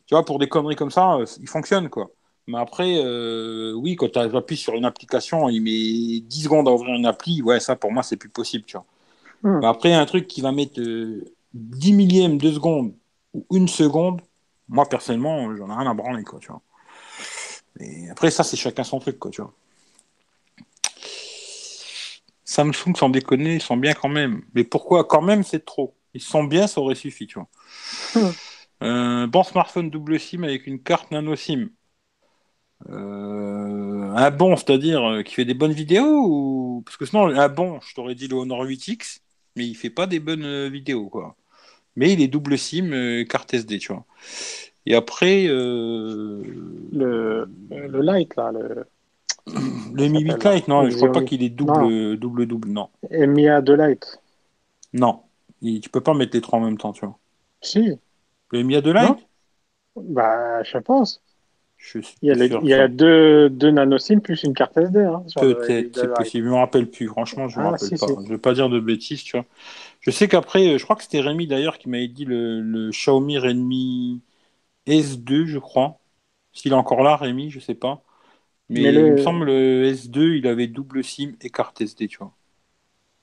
Tu 0.07 0.15
vois, 0.15 0.25
pour 0.25 0.39
des 0.39 0.49
conneries 0.49 0.77
comme 0.77 0.91
ça, 0.91 1.15
euh, 1.17 1.27
il 1.41 1.49
fonctionne, 1.49 1.89
quoi. 1.91 2.11
Mais 2.47 2.59
après, 2.59 2.95
euh, 2.97 3.75
oui, 3.75 3.95
quand 3.97 4.11
tu 4.11 4.19
appuies 4.19 4.57
sur 4.57 4.75
une 4.75 4.87
application, 4.87 5.49
il 5.51 5.61
met 5.61 6.21
10 6.27 6.45
secondes 6.45 6.67
à 6.67 6.73
ouvrir 6.73 6.95
une 6.95 7.05
appli. 7.05 7.43
Ouais, 7.43 7.61
ça, 7.61 7.77
pour 7.77 7.93
moi, 7.93 8.03
c'est 8.03 8.17
plus 8.17 8.31
possible, 8.31 8.65
tu 8.65 8.77
vois. 8.79 8.87
Mais 9.43 9.67
après, 9.67 9.93
un 9.93 10.07
truc 10.07 10.27
qui 10.27 10.41
va 10.41 10.53
mettre 10.53 10.81
euh, 10.81 11.25
10 11.55 11.93
millièmes 11.93 12.39
de 12.39 12.53
seconde 12.53 12.95
ou 13.35 13.47
une 13.53 13.69
seconde, 13.69 14.21
moi, 14.69 14.87
personnellement, 14.87 15.55
j'en 15.57 15.71
ai 15.71 15.75
rien 15.75 15.91
à 15.91 15.95
branler, 15.95 16.25
quoi, 16.25 16.39
tu 16.41 16.49
vois. 16.49 16.63
Et 17.81 18.11
après, 18.11 18.31
ça, 18.31 18.45
c'est 18.45 18.57
chacun 18.57 18.85
son 18.85 18.99
truc, 18.99 19.19
quoi, 19.19 19.31
tu 19.31 19.41
vois. 19.41 19.53
Samsung, 22.45 22.97
sans 22.97 23.11
déconner, 23.11 23.57
ils 23.57 23.63
sont 23.63 23.77
bien 23.77 23.95
quand 23.95 24.09
même. 24.09 24.43
Mais 24.55 24.65
pourquoi? 24.65 25.05
Quand 25.05 25.23
même, 25.23 25.43
c'est 25.45 25.65
trop 25.65 25.95
Ils 26.15 26.23
sont 26.23 26.45
bien, 26.45 26.67
ça 26.67 26.81
aurait 26.81 26.95
suffi, 26.95 27.27
tu 27.27 27.39
vois. 27.39 27.49
Hmm. 28.15 28.33
Euh, 28.83 29.27
bon 29.27 29.43
smartphone 29.43 29.91
double 29.91 30.21
SIM 30.21 30.45
avec 30.45 30.67
une 30.67 30.81
carte 30.83 31.11
nano 31.11 31.35
SIM. 31.37 31.69
Euh, 32.89 34.13
un 34.15 34.31
bon, 34.31 34.57
c'est-à-dire 34.57 35.05
euh, 35.05 35.23
qui 35.23 35.35
fait 35.35 35.45
des 35.45 35.55
bonnes 35.55 35.73
vidéos 35.73 36.25
ou... 36.25 36.83
Parce 36.87 36.97
que 36.97 37.07
sinon, 37.07 37.27
un 37.29 37.49
bon, 37.49 37.81
je 37.81 37.95
t'aurais 37.95 38.15
dit 38.15 38.29
le 38.29 38.37
Honor 38.37 38.65
8X, 38.65 39.19
mais 39.59 39.67
il 39.69 39.77
fait 39.77 39.91
pas 39.91 40.09
des 40.09 40.21
bonnes 40.21 40.45
euh, 40.47 40.71
vidéos, 40.71 41.11
quoi. 41.11 41.37
Mais 41.97 42.13
il 42.13 42.23
est 42.23 42.29
double 42.29 42.59
SIM, 42.59 42.93
euh, 42.93 43.25
carte 43.25 43.55
SD, 43.55 43.79
tu 43.79 43.93
vois. 43.93 44.07
Et 44.87 44.95
après, 44.95 45.47
euh, 45.49 46.43
le, 46.93 47.49
le 47.71 48.03
light, 48.03 48.37
là, 48.37 48.53
le 48.53 48.87
le 49.93 50.07
Mi 50.09 50.21
8 50.23 50.43
s'appelle, 50.43 50.45
Lite, 50.45 50.69
non, 50.69 50.85
le 50.85 50.89
je 50.89 50.95
crois 50.97 51.13
pas 51.13 51.23
qu'il 51.23 51.43
est 51.43 51.51
double, 51.51 52.17
double, 52.19 52.47
double, 52.47 52.69
non. 52.69 52.89
MIA 53.11 53.61
2 53.63 53.77
Lite. 53.77 54.21
Non, 54.93 55.23
Il- 55.63 55.81
tu 55.81 55.89
peux 55.89 56.03
pas 56.03 56.13
mettre 56.13 56.37
les 56.37 56.43
trois 56.43 56.59
en 56.59 56.63
même 56.63 56.77
temps, 56.77 56.93
tu 56.93 57.07
vois. 57.07 57.19
Si, 57.63 58.01
Le 58.51 58.63
Mi 58.63 58.77
A2 58.77 58.93
Lite? 58.93 59.17
Non. 59.17 59.29
bah, 59.97 60.63
je 60.65 60.79
pense. 60.79 61.23
Je 61.79 62.01
suis 62.03 62.19
Il 62.23 62.29
y 62.29 62.33
a, 62.33 62.35
pas 62.35 62.37
les- 62.37 62.47
sûr, 62.47 62.63
il 62.63 62.69
y 62.69 62.75
a 62.75 62.87
ça. 62.87 62.89
deux, 62.89 63.51
deux 63.51 63.71
nano-SIM 63.73 64.21
plus 64.21 64.43
une 64.45 64.55
carte 64.55 64.77
SD. 64.77 65.01
Hein, 65.01 65.25
le- 65.37 65.39
Peut-être, 65.39 65.97
c'est 65.97 66.09
possible. 66.13 66.47
Je 66.47 66.51
me 66.51 66.57
rappelle 66.57 66.91
plus. 66.91 67.07
Franchement, 67.07 67.49
je 67.49 67.61
me 67.61 67.65
Ah, 67.65 67.69
rappelle 67.69 67.93
si, 67.93 67.97
pas. 67.97 68.09
si. 68.17 68.19
Je 68.25 68.29
vais 68.31 68.39
pas 68.39 68.55
dire 68.55 68.69
de 68.69 68.81
bêtises, 68.81 69.23
tu 69.23 69.37
vois. 69.37 69.47
Je 70.01 70.11
sais 70.11 70.29
qu'après, 70.29 70.67
euh, 70.75 70.79
je 70.79 70.85
crois 70.85 70.97
que 70.97 71.03
c'était 71.05 71.21
Rémi 71.21 71.47
d'ailleurs 71.49 71.79
qui 71.79 71.89
m'avait 71.91 72.09
dit 72.09 72.25
le, 72.25 72.61
le 72.63 72.91
Xiaomi 72.91 73.39
Redmi 73.39 74.23
S2, 74.87 75.47
je 75.47 75.59
crois. 75.59 76.01
S'il 76.53 76.73
est 76.73 76.77
encore 76.77 77.03
là, 77.05 77.17
Rémi, 77.17 77.51
je 77.51 77.61
sais 77.61 77.75
pas. 77.77 78.05
Mais, 78.71 78.81
Mais 78.81 78.93
le- 78.93 79.07
il 79.07 79.13
me 79.15 79.19
semble 79.19 79.47
le 79.47 79.85
S2, 79.87 80.37
il 80.37 80.47
avait 80.49 80.69
double 80.69 81.05
SIM 81.05 81.35
et 81.43 81.51
carte 81.51 81.81
SD, 81.83 82.09
tu 82.09 82.19
vois. 82.19 82.35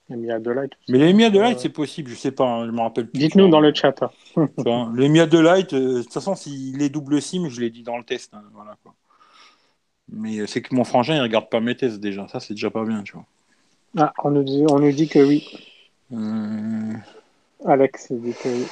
2 0.10 0.16
Lite. 0.62 0.74
Mais 0.90 1.00
les 1.00 1.14
Mi 1.14 1.24
A2 1.24 1.38
Euh, 1.38 1.56
c'est 1.58 1.70
possible, 1.70 2.12
je 2.12 2.16
sais 2.16 2.32
pas, 2.32 2.46
hein, 2.46 2.66
je 2.68 2.72
me 2.72 2.80
rappelle 2.80 3.08
plus. 3.10 3.20
Dites-nous 3.20 3.48
dans 3.50 3.60
le 3.60 3.74
chat. 3.74 3.96
A2 4.38 5.56
Lite, 5.56 5.74
euh, 5.74 5.98
de 5.98 6.02
toute 6.04 6.14
façon, 6.14 6.36
s'il 6.36 6.82
est 6.82 6.90
double 6.90 7.22
SIM, 7.22 7.50
je 7.50 7.60
l'ai 7.60 7.70
dit 7.72 7.84
dans 7.84 7.98
le 7.98 8.04
test. 8.04 8.34
hein, 8.34 8.44
voilà, 8.54 8.78
quoi. 8.84 8.94
Mais 10.12 10.40
euh, 10.40 10.46
c'est 10.48 10.62
que 10.62 10.76
mon 10.76 10.84
frangin, 10.84 11.16
il 11.16 11.22
regarde 11.22 11.50
pas 11.50 11.60
mes 11.60 11.76
tests 11.76 12.00
déjà. 12.00 12.28
Ça, 12.28 12.40
c'est 12.40 12.54
déjà 12.54 12.70
pas 12.70 12.86
bien, 12.86 13.02
tu 13.02 13.14
vois. 13.14 13.26
Ah, 13.98 14.14
on 14.24 14.30
nous 14.32 14.44
dit, 14.44 14.64
on 14.70 14.80
nous 14.80 14.92
dit 14.92 15.08
que 15.08 15.20
oui. 15.20 15.48
Euh, 16.14 16.94
Alex 17.66 18.08
il 18.12 18.22
dit 18.22 18.34
que 18.34 18.50
oui. 18.50 18.66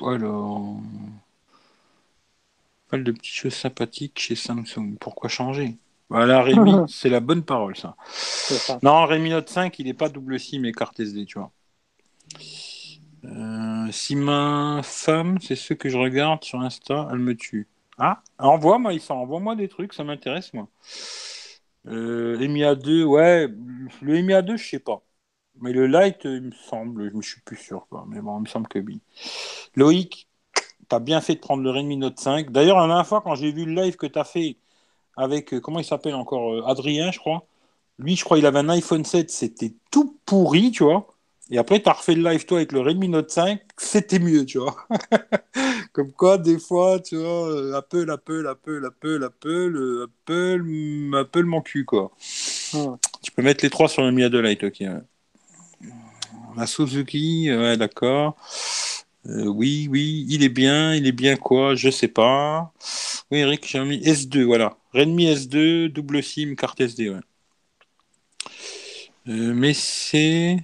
Alors. 0.00 0.76
Pas 2.90 2.96
de 2.98 3.12
petites 3.12 3.34
choses 3.34 3.54
sympathiques 3.54 4.18
chez 4.18 4.34
Samsung. 4.34 4.96
Pourquoi 4.98 5.28
changer? 5.28 5.76
Voilà, 6.10 6.42
Rémi, 6.42 6.72
c'est 6.88 7.10
la 7.10 7.20
bonne 7.20 7.42
parole, 7.42 7.76
ça. 7.76 7.96
Non, 8.82 9.04
Rémi 9.04 9.30
Note 9.30 9.48
5, 9.48 9.78
il 9.78 9.86
n'est 9.86 9.94
pas 9.94 10.08
double 10.08 10.38
SIM 10.40 10.64
et 10.64 10.72
carte 10.72 10.98
SD, 11.00 11.26
tu 11.26 11.38
vois. 11.38 11.50
Euh, 13.24 13.90
si 13.90 14.16
ma 14.16 14.80
femme, 14.82 15.38
c'est 15.40 15.56
ceux 15.56 15.74
que 15.74 15.88
je 15.88 15.98
regarde 15.98 16.44
sur 16.44 16.60
Insta, 16.60 17.08
elle 17.10 17.18
me 17.18 17.36
tue. 17.36 17.68
Ah, 17.98 18.22
envoie-moi, 18.38 18.92
il 18.92 19.02
envoie-moi 19.08 19.56
des 19.56 19.68
trucs, 19.68 19.92
ça 19.92 20.04
m'intéresse, 20.04 20.54
moi. 20.54 20.68
Euh, 21.86 22.38
Mi 22.38 22.62
A2, 22.62 23.04
ouais. 23.04 23.48
Le 24.02 24.20
Mi 24.20 24.32
A2, 24.32 24.56
je 24.56 24.68
sais 24.68 24.78
pas. 24.78 25.02
Mais 25.60 25.72
le 25.72 25.86
Lite, 25.86 26.20
il 26.24 26.42
me 26.42 26.50
semble, 26.52 27.10
je 27.10 27.16
ne 27.16 27.22
suis 27.22 27.40
plus 27.40 27.56
sûr. 27.56 27.86
Quoi. 27.90 28.04
Mais 28.08 28.20
bon, 28.20 28.38
il 28.38 28.42
me 28.42 28.46
semble 28.46 28.68
que 28.68 28.78
oui. 28.78 29.00
Loïc, 29.74 30.28
tu 30.54 30.94
as 30.94 31.00
bien 31.00 31.20
fait 31.20 31.34
de 31.34 31.40
prendre 31.40 31.62
le 31.62 31.70
Redmi 31.70 31.96
Note 31.96 32.18
5. 32.20 32.50
D'ailleurs, 32.50 32.78
la 32.78 32.86
dernière 32.86 33.06
fois, 33.06 33.20
quand 33.20 33.34
j'ai 33.34 33.50
vu 33.50 33.64
le 33.64 33.72
live 33.72 33.96
que 33.96 34.06
tu 34.06 34.18
as 34.18 34.24
fait 34.24 34.58
avec, 35.18 35.52
euh, 35.52 35.60
comment 35.60 35.80
il 35.80 35.84
s'appelle 35.84 36.14
encore 36.14 36.54
euh, 36.54 36.62
Adrien, 36.66 37.10
je 37.10 37.18
crois. 37.18 37.44
Lui, 37.98 38.16
je 38.16 38.24
crois, 38.24 38.38
il 38.38 38.46
avait 38.46 38.60
un 38.60 38.68
iPhone 38.68 39.04
7, 39.04 39.30
c'était 39.30 39.74
tout 39.90 40.16
pourri, 40.24 40.70
tu 40.70 40.84
vois. 40.84 41.08
Et 41.50 41.58
après, 41.58 41.82
tu 41.82 41.88
as 41.88 41.92
refait 41.92 42.14
le 42.14 42.22
live, 42.22 42.44
toi, 42.46 42.58
avec 42.58 42.72
le 42.72 42.80
Redmi 42.80 43.08
Note 43.08 43.30
5, 43.30 43.60
c'était 43.76 44.20
mieux, 44.20 44.44
tu 44.44 44.58
vois. 44.58 44.76
Comme 45.92 46.12
quoi, 46.12 46.38
des 46.38 46.58
fois, 46.58 47.00
tu 47.00 47.16
vois, 47.16 47.50
euh, 47.50 47.74
Apple, 47.74 48.08
Apple, 48.10 48.46
Apple, 48.46 48.84
Apple, 48.86 49.24
Apple, 49.24 50.04
Apple, 50.04 51.14
Apple, 51.16 51.44
mon 51.44 51.60
cul, 51.60 51.84
quoi. 51.84 52.12
Hmm. 52.72 52.94
Tu 53.20 53.32
peux 53.32 53.42
mettre 53.42 53.64
les 53.64 53.70
trois 53.70 53.88
sur 53.88 54.02
le 54.02 54.12
Mi 54.12 54.22
A2 54.22 54.40
Lite, 54.40 54.64
ok. 54.64 54.76
ouais. 54.80 55.90
La 56.56 56.66
Suzuki, 56.66 57.48
ouais, 57.50 57.76
d'accord. 57.76 58.36
Euh, 59.26 59.44
oui, 59.44 59.88
oui, 59.90 60.26
il 60.28 60.42
est 60.42 60.48
bien, 60.48 60.94
il 60.94 61.06
est 61.06 61.12
bien 61.12 61.36
quoi, 61.36 61.74
je 61.74 61.90
sais 61.90 62.08
pas. 62.08 62.72
Oui, 63.30 63.38
Eric, 63.38 63.66
j'ai 63.66 63.80
mis 63.84 63.98
S2, 63.98 64.44
voilà. 64.44 64.76
Redmi 64.98 65.26
S2, 65.28 65.88
double 65.88 66.22
SIM, 66.22 66.54
carte 66.54 66.80
SD, 66.82 67.08
ouais. 67.10 67.20
Euh, 69.28 69.52
mais 69.54 69.74
c'est. 69.74 70.58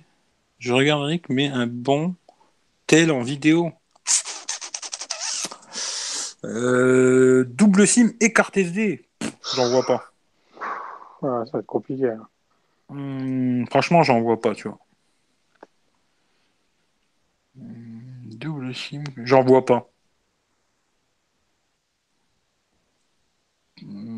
Je 0.58 0.72
regarde 0.72 1.04
Eric, 1.04 1.28
mais 1.30 1.48
un 1.48 1.66
bon 1.66 2.16
tel 2.86 3.12
en 3.12 3.22
vidéo. 3.22 3.72
Euh, 6.44 7.44
double 7.48 7.86
SIM 7.86 8.12
et 8.20 8.32
carte 8.32 8.56
SD. 8.56 9.06
J'en 9.54 9.70
vois 9.70 9.84
pas. 9.86 10.04
Ouais, 11.22 11.44
ça 11.46 11.52
va 11.54 11.58
être 11.60 11.66
compliqué. 11.66 12.08
hein. 12.10 12.28
Hum, 12.88 13.66
franchement, 13.70 14.02
j'en 14.02 14.20
vois 14.22 14.40
pas, 14.40 14.54
tu 14.54 14.68
vois. 14.68 14.78
Hum, 17.58 18.28
Double 18.38 18.72
SIM, 18.72 19.02
j'en 19.24 19.42
vois 19.42 19.64
pas. 19.64 19.90
Hum. 23.82 24.13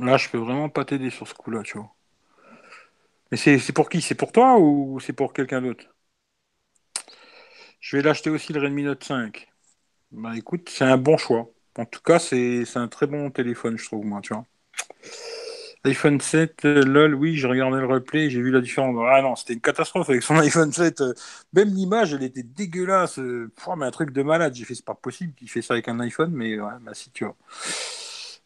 Là, 0.00 0.16
je 0.16 0.28
peux 0.28 0.38
vraiment 0.38 0.68
pas 0.68 0.84
t'aider 0.84 1.08
sur 1.10 1.28
ce 1.28 1.34
coup-là, 1.34 1.62
tu 1.62 1.78
vois. 1.78 1.94
Mais 3.30 3.38
c'est 3.38 3.72
pour 3.72 3.88
qui? 3.88 4.02
C'est 4.02 4.14
pour 4.14 4.32
toi 4.32 4.58
ou 4.58 5.00
c'est 5.00 5.12
pour 5.14 5.32
quelqu'un 5.32 5.62
d'autre? 5.62 5.86
Je 7.80 7.96
vais 7.96 8.02
l'acheter 8.02 8.30
aussi 8.30 8.52
le 8.52 8.60
Redmi 8.60 8.82
Note 8.84 9.02
5. 9.04 9.48
Bah 10.10 10.36
écoute, 10.36 10.68
c'est 10.70 10.84
un 10.84 10.98
bon 10.98 11.16
choix. 11.16 11.48
En 11.78 11.84
tout 11.86 12.00
cas, 12.02 12.18
c'est 12.18 12.64
un 12.76 12.88
très 12.88 13.06
bon 13.06 13.30
téléphone, 13.30 13.78
je 13.78 13.84
trouve, 13.86 14.04
moi, 14.04 14.20
tu 14.20 14.34
vois. 14.34 14.44
iPhone 15.84 16.20
7, 16.20 16.64
euh, 16.64 16.82
lol, 16.84 17.14
oui, 17.14 17.36
j'ai 17.36 17.46
regardé 17.46 17.78
le 17.78 17.86
replay, 17.86 18.30
j'ai 18.30 18.40
vu 18.42 18.50
la 18.50 18.60
différence. 18.60 18.96
Ah 19.08 19.22
non, 19.22 19.36
c'était 19.36 19.54
une 19.54 19.60
catastrophe 19.60 20.08
avec 20.10 20.22
son 20.22 20.36
iPhone 20.38 20.72
7. 20.72 21.00
euh, 21.00 21.14
Même 21.52 21.68
l'image, 21.70 22.12
elle 22.12 22.22
était 22.22 22.42
dégueulasse. 22.42 23.18
euh, 23.18 23.50
Pouah, 23.56 23.76
mais 23.76 23.86
un 23.86 23.90
truc 23.90 24.10
de 24.12 24.22
malade. 24.22 24.54
J'ai 24.54 24.64
fait, 24.64 24.74
c'est 24.74 24.84
pas 24.84 24.94
possible 24.94 25.34
qu'il 25.34 25.48
fait 25.50 25.62
ça 25.62 25.74
avec 25.74 25.88
un 25.88 26.00
iPhone, 26.00 26.30
mais 26.32 26.58
ouais, 26.60 26.72
bah 26.80 26.94
si 26.94 27.10
tu 27.10 27.24
vois. 27.24 27.36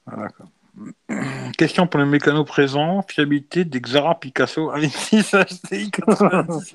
Voilà, 0.06 0.28
quoi. 0.30 0.46
Question 1.58 1.86
pour 1.86 2.00
le 2.00 2.06
mécano 2.06 2.44
présent, 2.44 3.02
fiabilité 3.08 3.64
des 3.64 3.80
Xara 3.80 4.18
Picasso 4.18 4.70
A26 4.70 5.32
HTI 5.34 5.90
90 5.90 6.74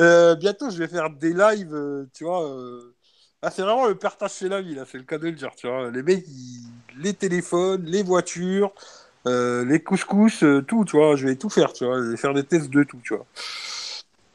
euh, 0.00 0.34
Bientôt, 0.36 0.70
je 0.70 0.78
vais 0.78 0.88
faire 0.88 1.10
des 1.10 1.32
lives, 1.32 1.74
euh, 1.74 2.06
tu 2.14 2.24
vois. 2.24 2.48
euh, 2.48 2.94
Ah, 3.42 3.50
c'est 3.50 3.62
vraiment 3.62 3.86
le 3.86 3.94
partage 3.96 4.32
chez 4.34 4.48
la 4.48 4.62
vie, 4.62 4.74
là, 4.74 4.84
c'est 4.90 4.98
le 4.98 5.04
cas 5.04 5.18
de 5.18 5.24
le 5.26 5.32
dire, 5.32 5.50
tu 5.56 5.66
vois. 5.68 5.90
Les 5.90 6.02
mecs, 6.02 6.24
les 6.96 7.12
téléphones, 7.14 7.84
les 7.84 8.02
voitures, 8.02 8.72
euh, 9.26 9.64
les 9.64 9.80
couscous, 9.82 10.44
tout, 10.66 10.84
tu 10.84 10.96
vois. 10.96 11.16
Je 11.16 11.28
vais 11.28 11.36
tout 11.36 11.50
faire, 11.50 11.72
tu 11.72 11.84
vois. 11.84 11.98
Je 12.02 12.10
vais 12.10 12.16
faire 12.16 12.34
des 12.34 12.44
tests 12.44 12.70
de 12.70 12.82
tout, 12.84 13.00
tu 13.04 13.14
vois. 13.14 13.26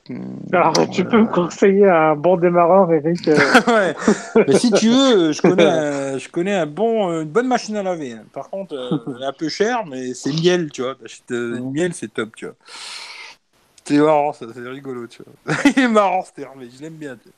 Hum, 0.09 0.39
Alors, 0.51 0.73
tu 0.89 1.05
peux 1.05 1.21
me 1.21 1.27
conseiller 1.27 1.87
un 1.87 2.15
bon 2.15 2.35
démarreur, 2.37 2.91
Eric 2.91 3.27
euh, 3.27 3.37
ouais. 3.67 3.95
Mais 4.47 4.55
si 4.55 4.71
tu 4.71 4.89
veux, 4.89 5.31
je 5.31 5.41
connais, 5.41 5.63
un, 5.65 6.17
je 6.17 6.27
connais 6.27 6.55
un 6.55 6.65
bon, 6.65 7.21
une 7.21 7.29
bonne 7.29 7.47
machine 7.47 7.77
à 7.77 7.83
laver. 7.83 8.13
hein. 8.13 8.25
Par 8.33 8.49
contre, 8.49 8.73
euh, 8.75 8.97
elle 9.15 9.21
est 9.23 9.25
un 9.27 9.33
peu 9.33 9.47
chère, 9.47 9.85
mais 9.85 10.13
c'est 10.13 10.33
miel, 10.33 10.71
tu 10.71 10.81
vois. 10.81 10.95
T'achètes 10.95 11.31
euh, 11.31 11.57
une 11.57 11.71
miel, 11.71 11.93
c'est 11.93 12.13
top, 12.13 12.35
tu 12.35 12.45
vois. 12.45 12.55
C'est 13.85 13.97
marrant, 13.99 14.33
ça, 14.33 14.45
c'est 14.53 14.67
rigolo, 14.67 15.07
tu 15.07 15.21
vois. 15.23 15.55
Il 15.65 15.79
est 15.83 15.87
marrant 15.87 16.23
ce 16.23 16.31
terme, 16.33 16.59
mais 16.59 16.69
je 16.69 16.81
l'aime 16.81 16.95
bien. 16.95 17.15
tu 17.17 17.29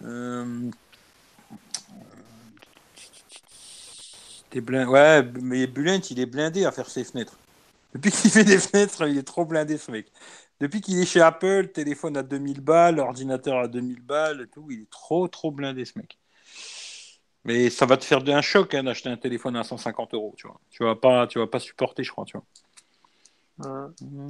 vois. 0.00 0.08
Euh... 0.10 0.70
T'es 4.50 4.60
blindé. 4.60 4.90
Ouais, 4.90 5.22
mais 5.40 5.66
Bulent, 5.66 6.00
il 6.10 6.20
est 6.20 6.26
blindé 6.26 6.64
à 6.64 6.72
faire 6.72 6.88
ses 6.88 7.04
fenêtres. 7.04 7.38
Depuis 7.94 8.10
qu'il 8.10 8.30
fait 8.30 8.44
des 8.44 8.58
fenêtres, 8.58 9.08
il 9.08 9.18
est 9.18 9.22
trop 9.26 9.44
blindé, 9.44 9.78
ce 9.78 9.90
mec. 9.90 10.06
Depuis 10.60 10.80
qu'il 10.82 11.00
est 11.00 11.06
chez 11.06 11.20
Apple, 11.20 11.68
téléphone 11.68 12.16
à 12.16 12.22
2000 12.22 12.60
balles, 12.60 13.00
ordinateur 13.00 13.58
à 13.58 13.68
2000 13.68 14.02
balles, 14.02 14.42
et 14.42 14.46
tout, 14.46 14.66
il 14.70 14.82
est 14.82 14.90
trop, 14.90 15.26
trop 15.26 15.50
blindé, 15.50 15.84
ce 15.84 15.98
mec. 15.98 16.18
Mais 17.44 17.70
ça 17.70 17.86
va 17.86 17.96
te 17.96 18.04
faire 18.04 18.20
un 18.28 18.42
choc 18.42 18.74
hein, 18.74 18.84
d'acheter 18.84 19.08
un 19.08 19.16
téléphone 19.16 19.56
à 19.56 19.64
150 19.64 20.12
euros, 20.12 20.34
tu 20.36 20.46
vois. 20.46 20.60
Tu 20.70 20.84
vas 20.84 20.94
pas, 20.94 21.26
tu 21.26 21.38
vas 21.38 21.46
pas 21.46 21.58
supporter, 21.58 22.04
je 22.04 22.12
crois, 22.12 22.26
tu 22.26 22.36
vois. 22.36 22.44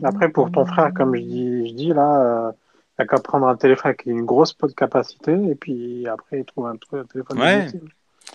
Après, 0.03 0.29
pour 0.29 0.51
ton 0.53 0.65
frère, 0.65 0.93
comme 0.95 1.17
je 1.17 1.21
dis, 1.21 1.69
je 1.69 1.75
dis 1.75 1.89
là, 1.89 2.49
euh, 2.49 2.53
t'as 2.97 3.07
qu'à 3.07 3.19
prendre 3.19 3.49
un 3.49 3.57
téléphone 3.57 3.89
avec 3.91 4.07
une 4.07 4.25
grosse 4.25 4.57
capacité, 4.77 5.33
et 5.33 5.55
puis 5.57 6.07
après, 6.07 6.41
il 6.41 6.45
trouve 6.45 6.67
un, 6.67 6.77
truc- 6.77 7.01
un 7.01 7.05
téléphone 7.05 7.39
Ouais. 7.39 7.67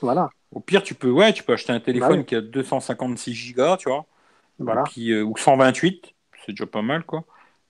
Voilà, 0.01 0.29
Au 0.51 0.60
pire, 0.60 0.84
tu 0.84 0.93
peux, 0.93 1.10
ouais, 1.10 1.31
tu 1.31 1.43
peux 1.43 1.53
acheter 1.53 1.71
un 1.71 1.79
téléphone 1.79 2.10
Bah 2.10 2.17
oui. 2.19 2.25
qui 2.25 2.36
a 2.36 2.41
256 2.41 3.53
Go, 3.53 3.77
tu 3.77 3.88
vois, 3.88 4.05
voilà, 4.60 4.84
euh, 4.97 5.23
ou 5.23 5.38
128, 5.38 6.13
c'est 6.45 6.51
déjà 6.51 6.65
pas 6.65 6.81
mal, 6.81 7.05
quoi. 7.05 7.23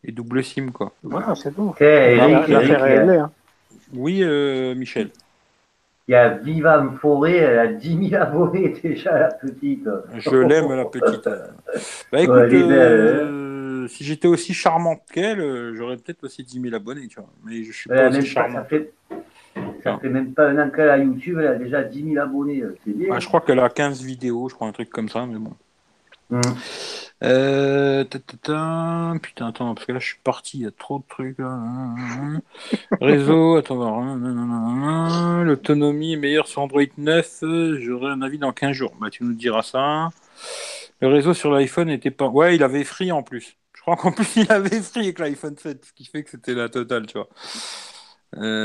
Et 0.08 0.12
double 0.12 0.44
SIM, 0.44 0.72
quoi. 0.72 0.92
voilà, 1.04 1.34
c'est 1.36 1.52
tout. 1.54 1.70
Ok, 1.70 1.82
Eric, 1.82 2.48
L'affaire 2.48 2.62
Eric, 2.62 2.72
a- 2.74 2.84
réglée, 2.84 3.18
hein. 3.18 3.32
Oui, 3.94 4.22
euh, 4.24 4.76
Michel. 4.76 5.10
il 6.08 6.12
y 6.12 6.16
a 6.16 6.30
Viva 6.30 6.86
Forêt, 7.02 7.36
elle 7.38 7.60
a 7.60 7.68
10 7.68 8.10
000 8.10 8.22
abonnés 8.22 8.70
déjà, 8.84 9.18
la 9.20 9.28
petite. 9.34 9.88
Je 10.18 10.36
l'aime, 10.36 10.72
la 10.72 10.86
petite. 10.86 11.28
Bah 12.12 12.22
écoute, 12.22 12.36
Ouais, 12.36 12.50
euh, 12.54 13.88
si 13.88 14.04
j'étais 14.04 14.28
aussi 14.28 14.54
charmante 14.54 15.02
qu'elle, 15.12 15.40
euh, 15.40 15.76
j'aurais 15.76 15.98
peut-être 15.98 16.24
aussi 16.24 16.44
10 16.44 16.62
000 16.62 16.76
abonnés, 16.76 17.08
tu 17.08 17.20
vois. 17.20 17.30
Mais 17.44 17.64
je 17.64 17.72
suis 17.72 17.90
pas 17.90 18.08
aussi 18.10 18.18
même 18.18 18.22
pas, 18.22 18.28
ça, 18.28 18.34
charmante. 18.34 18.68
fait, 18.70 18.94
ça 19.84 19.98
fait 20.00 20.10
même 20.10 20.34
pas 20.34 20.50
un 20.50 20.58
an 20.60 20.70
qu'elle 20.70 20.90
a 20.90 20.98
YouTube, 20.98 21.38
elle 21.40 21.48
a 21.48 21.56
déjà 21.56 21.84
10 21.84 22.04
000 22.14 22.24
abonnés. 22.24 22.62
euh, 22.62 22.76
C'est 22.86 22.96
bien. 22.96 23.10
Ah, 23.12 23.20
je 23.20 23.28
crois 23.28 23.42
qu'elle 23.42 23.60
a 23.60 23.70
15 23.70 24.02
vidéos, 24.02 24.50
je 24.50 24.56
crois, 24.56 24.68
un 24.68 24.72
truc 24.72 24.90
comme 24.90 25.10
ça, 25.10 25.26
mais 25.26 25.38
bon. 25.40 25.54
Hum. 26.32 26.42
Euh, 27.24 28.04
ta, 28.04 28.20
ta, 28.20 28.38
ta, 28.38 29.14
Putain, 29.22 29.48
attends, 29.48 29.74
parce 29.74 29.86
que 29.88 29.92
là, 29.94 30.00
je 30.00 30.08
suis 30.08 30.20
parti, 30.24 30.58
il 30.60 30.64
y 30.64 30.68
a 30.68 30.72
trop 30.72 31.00
de 31.00 31.04
trucs. 31.08 31.40
là. 31.40 31.60
Réseau, 33.02 33.56
attends. 33.58 34.16
L'autonomie 35.44 36.14
est 36.14 36.18
meilleure 36.18 36.48
sur 36.48 36.62
Android 36.62 36.82
9. 36.98 37.40
euh, 37.44 37.80
J'aurai 37.82 38.12
un 38.12 38.22
avis 38.22 38.38
dans 38.38 38.52
15 38.54 38.74
jours. 38.74 38.94
Bah, 39.00 39.10
tu 39.10 39.24
nous 39.24 39.34
diras 39.34 39.64
ça. 39.64 40.10
Le 41.02 41.08
réseau 41.10 41.34
sur 41.34 41.52
l'iPhone 41.52 41.90
était 41.90 42.12
pas. 42.12 42.28
Ouais, 42.28 42.56
il 42.56 42.64
avait 42.64 42.84
free 42.84 43.12
en 43.12 43.24
plus. 43.24 43.58
Je 43.74 43.82
crois 43.82 43.96
qu'en 43.98 44.12
plus, 44.12 44.36
il 44.38 44.52
avait 44.52 44.82
free 44.82 45.02
avec 45.02 45.20
l'iPhone 45.20 45.58
7, 45.58 45.86
ce 45.86 45.94
qui 45.94 46.06
fait 46.06 46.24
que 46.24 46.30
c'était 46.32 46.54
la 46.56 46.70
totale, 46.70 47.08
tu 47.08 47.18
vois. 47.18 47.30
Euh, 48.38 48.42